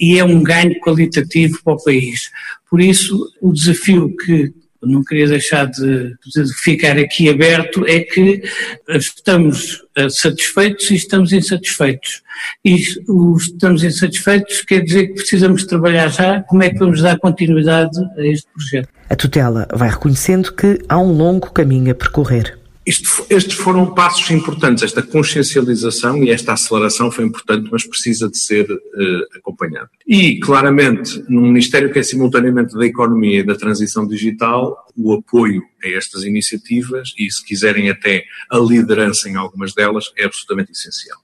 e 0.00 0.18
é 0.18 0.24
um 0.24 0.42
ganho 0.42 0.78
qualitativo 0.80 1.62
para 1.62 1.74
o 1.74 1.84
país. 1.84 2.30
Por 2.68 2.80
isso, 2.80 3.32
o 3.40 3.52
desafio 3.52 4.14
que 4.16 4.52
não 4.86 5.02
queria 5.02 5.28
deixar 5.28 5.66
de, 5.66 6.10
de 6.34 6.54
ficar 6.56 6.98
aqui 6.98 7.28
aberto 7.28 7.86
é 7.86 8.00
que 8.00 8.42
estamos 8.88 9.82
eh, 9.96 10.08
satisfeitos 10.08 10.90
e 10.90 10.96
estamos 10.96 11.32
insatisfeitos. 11.32 12.22
E 12.64 12.82
os 13.08 13.44
estamos 13.44 13.82
insatisfeitos 13.82 14.62
quer 14.62 14.82
dizer 14.82 15.08
que 15.08 15.14
precisamos 15.14 15.64
trabalhar 15.64 16.08
já 16.08 16.42
como 16.42 16.62
é 16.62 16.70
que 16.70 16.78
vamos 16.78 17.00
dar 17.00 17.18
continuidade 17.18 17.98
a 18.18 18.26
este 18.26 18.46
projeto. 18.52 18.88
A 19.08 19.16
tutela 19.16 19.66
vai 19.72 19.88
reconhecendo 19.88 20.52
que 20.52 20.78
há 20.88 20.98
um 20.98 21.12
longo 21.12 21.50
caminho 21.50 21.92
a 21.92 21.94
percorrer. 21.94 22.63
Isto, 22.86 23.26
estes 23.30 23.54
foram 23.54 23.94
passos 23.94 24.30
importantes, 24.30 24.84
esta 24.84 25.02
consciencialização 25.02 26.22
e 26.22 26.30
esta 26.30 26.52
aceleração 26.52 27.10
foi 27.10 27.24
importante, 27.24 27.68
mas 27.72 27.86
precisa 27.86 28.28
de 28.28 28.38
ser 28.38 28.70
uh, 28.70 29.38
acompanhada. 29.38 29.88
E, 30.06 30.38
claramente, 30.38 31.24
num 31.28 31.46
Ministério 31.46 31.90
que 31.90 31.98
é 31.98 32.02
simultaneamente 32.02 32.76
da 32.76 32.84
Economia 32.84 33.40
e 33.40 33.42
da 33.42 33.54
Transição 33.54 34.06
Digital, 34.06 34.76
o 34.96 35.14
apoio 35.14 35.62
a 35.82 35.88
estas 35.88 36.24
iniciativas 36.24 37.14
e, 37.18 37.30
se 37.30 37.42
quiserem 37.44 37.88
até 37.88 38.24
a 38.50 38.58
liderança 38.58 39.30
em 39.30 39.36
algumas 39.36 39.72
delas, 39.72 40.12
é 40.18 40.26
absolutamente 40.26 40.72
essencial. 40.72 41.18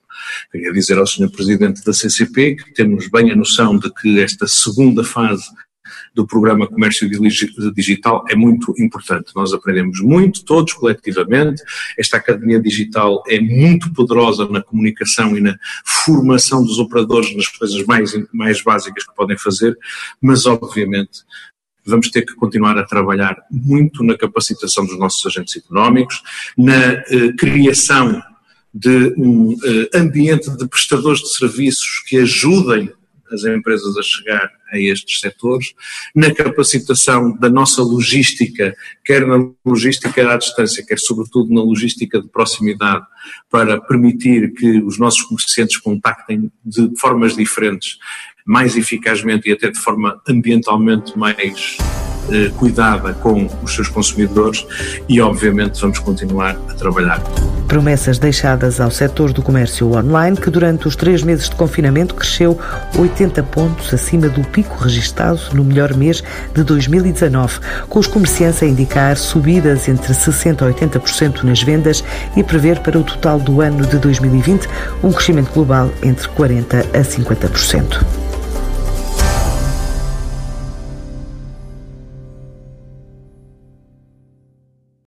Queria 0.50 0.72
dizer 0.72 0.98
ao 0.98 1.06
Sr. 1.06 1.30
Presidente 1.30 1.84
da 1.84 1.92
CCP 1.92 2.56
que 2.56 2.72
temos 2.72 3.08
bem 3.08 3.30
a 3.30 3.36
noção 3.36 3.78
de 3.78 3.92
que 3.92 4.20
esta 4.20 4.46
segunda 4.46 5.04
fase 5.04 5.44
do 6.14 6.26
programa 6.26 6.66
Comércio 6.66 7.08
Digital 7.74 8.24
é 8.28 8.34
muito 8.34 8.74
importante. 8.78 9.32
Nós 9.34 9.52
aprendemos 9.52 10.00
muito, 10.00 10.44
todos 10.44 10.72
coletivamente. 10.72 11.62
Esta 11.98 12.16
Academia 12.16 12.60
Digital 12.60 13.22
é 13.28 13.40
muito 13.40 13.92
poderosa 13.92 14.48
na 14.48 14.62
comunicação 14.62 15.36
e 15.36 15.40
na 15.40 15.56
formação 15.84 16.64
dos 16.64 16.78
operadores 16.78 17.34
nas 17.34 17.48
coisas 17.48 17.84
mais, 17.84 18.12
mais 18.32 18.62
básicas 18.62 19.04
que 19.04 19.14
podem 19.14 19.38
fazer, 19.38 19.76
mas 20.20 20.46
obviamente 20.46 21.20
vamos 21.84 22.10
ter 22.10 22.22
que 22.22 22.34
continuar 22.34 22.78
a 22.78 22.84
trabalhar 22.84 23.36
muito 23.50 24.04
na 24.04 24.16
capacitação 24.16 24.84
dos 24.84 24.98
nossos 24.98 25.24
agentes 25.26 25.56
económicos, 25.56 26.22
na 26.56 26.92
eh, 26.92 27.32
criação 27.38 28.22
de 28.72 29.14
um 29.16 29.56
eh, 29.64 29.98
ambiente 29.98 30.50
de 30.56 30.68
prestadores 30.68 31.20
de 31.20 31.34
serviços 31.34 32.02
que 32.06 32.18
ajudem 32.18 32.92
as 33.32 33.44
empresas 33.44 33.96
a 33.96 34.02
chegar 34.02 34.50
a 34.72 34.78
estes 34.78 35.20
setores, 35.20 35.74
na 36.14 36.32
capacitação 36.32 37.36
da 37.36 37.48
nossa 37.48 37.82
logística, 37.82 38.74
quer 39.04 39.26
na 39.26 39.50
logística 39.64 40.32
à 40.32 40.36
distância, 40.36 40.84
quer 40.86 40.98
sobretudo 40.98 41.52
na 41.52 41.62
logística 41.62 42.20
de 42.20 42.28
proximidade, 42.28 43.04
para 43.50 43.80
permitir 43.80 44.52
que 44.54 44.78
os 44.82 44.98
nossos 44.98 45.22
comerciantes 45.22 45.76
contactem 45.76 46.50
de 46.64 46.90
formas 46.98 47.36
diferentes, 47.36 47.98
mais 48.46 48.76
eficazmente 48.76 49.48
e 49.48 49.52
até 49.52 49.70
de 49.70 49.78
forma 49.78 50.20
ambientalmente 50.28 51.18
mais 51.18 51.76
eh, 52.30 52.50
cuidada 52.56 53.12
com 53.14 53.48
os 53.62 53.74
seus 53.74 53.88
consumidores 53.88 54.66
e, 55.08 55.20
obviamente, 55.20 55.80
vamos 55.80 55.98
continuar 55.98 56.56
a 56.68 56.74
trabalhar. 56.74 57.20
Promessas 57.66 58.18
deixadas 58.18 58.80
ao 58.80 58.90
setor 58.90 59.32
do 59.32 59.42
comércio 59.42 59.92
online, 59.92 60.36
que 60.36 60.50
durante 60.50 60.88
os 60.88 60.96
três 60.96 61.22
meses 61.22 61.48
de 61.48 61.54
confinamento 61.54 62.14
cresceu 62.14 62.58
80 62.98 63.42
pontos 63.44 63.92
acima 63.94 64.28
do 64.28 64.42
pico 64.42 64.76
registado 64.76 65.40
no 65.52 65.64
melhor 65.64 65.94
mês 65.96 66.22
de 66.54 66.62
2019, 66.62 67.60
com 67.88 67.98
os 67.98 68.06
comerciantes 68.06 68.62
a 68.62 68.66
indicar 68.66 69.16
subidas 69.16 69.88
entre 69.88 70.12
60% 70.12 70.62
a 70.62 70.72
80% 70.72 71.42
nas 71.44 71.62
vendas 71.62 72.02
e 72.36 72.42
prever 72.42 72.80
para 72.80 72.98
o 72.98 73.04
total 73.04 73.38
do 73.38 73.60
ano 73.60 73.86
de 73.86 73.98
2020 73.98 74.68
um 75.02 75.12
crescimento 75.12 75.52
global 75.52 75.90
entre 76.02 76.28
40% 76.28 76.86
a 76.94 77.00
50%. 77.00 78.29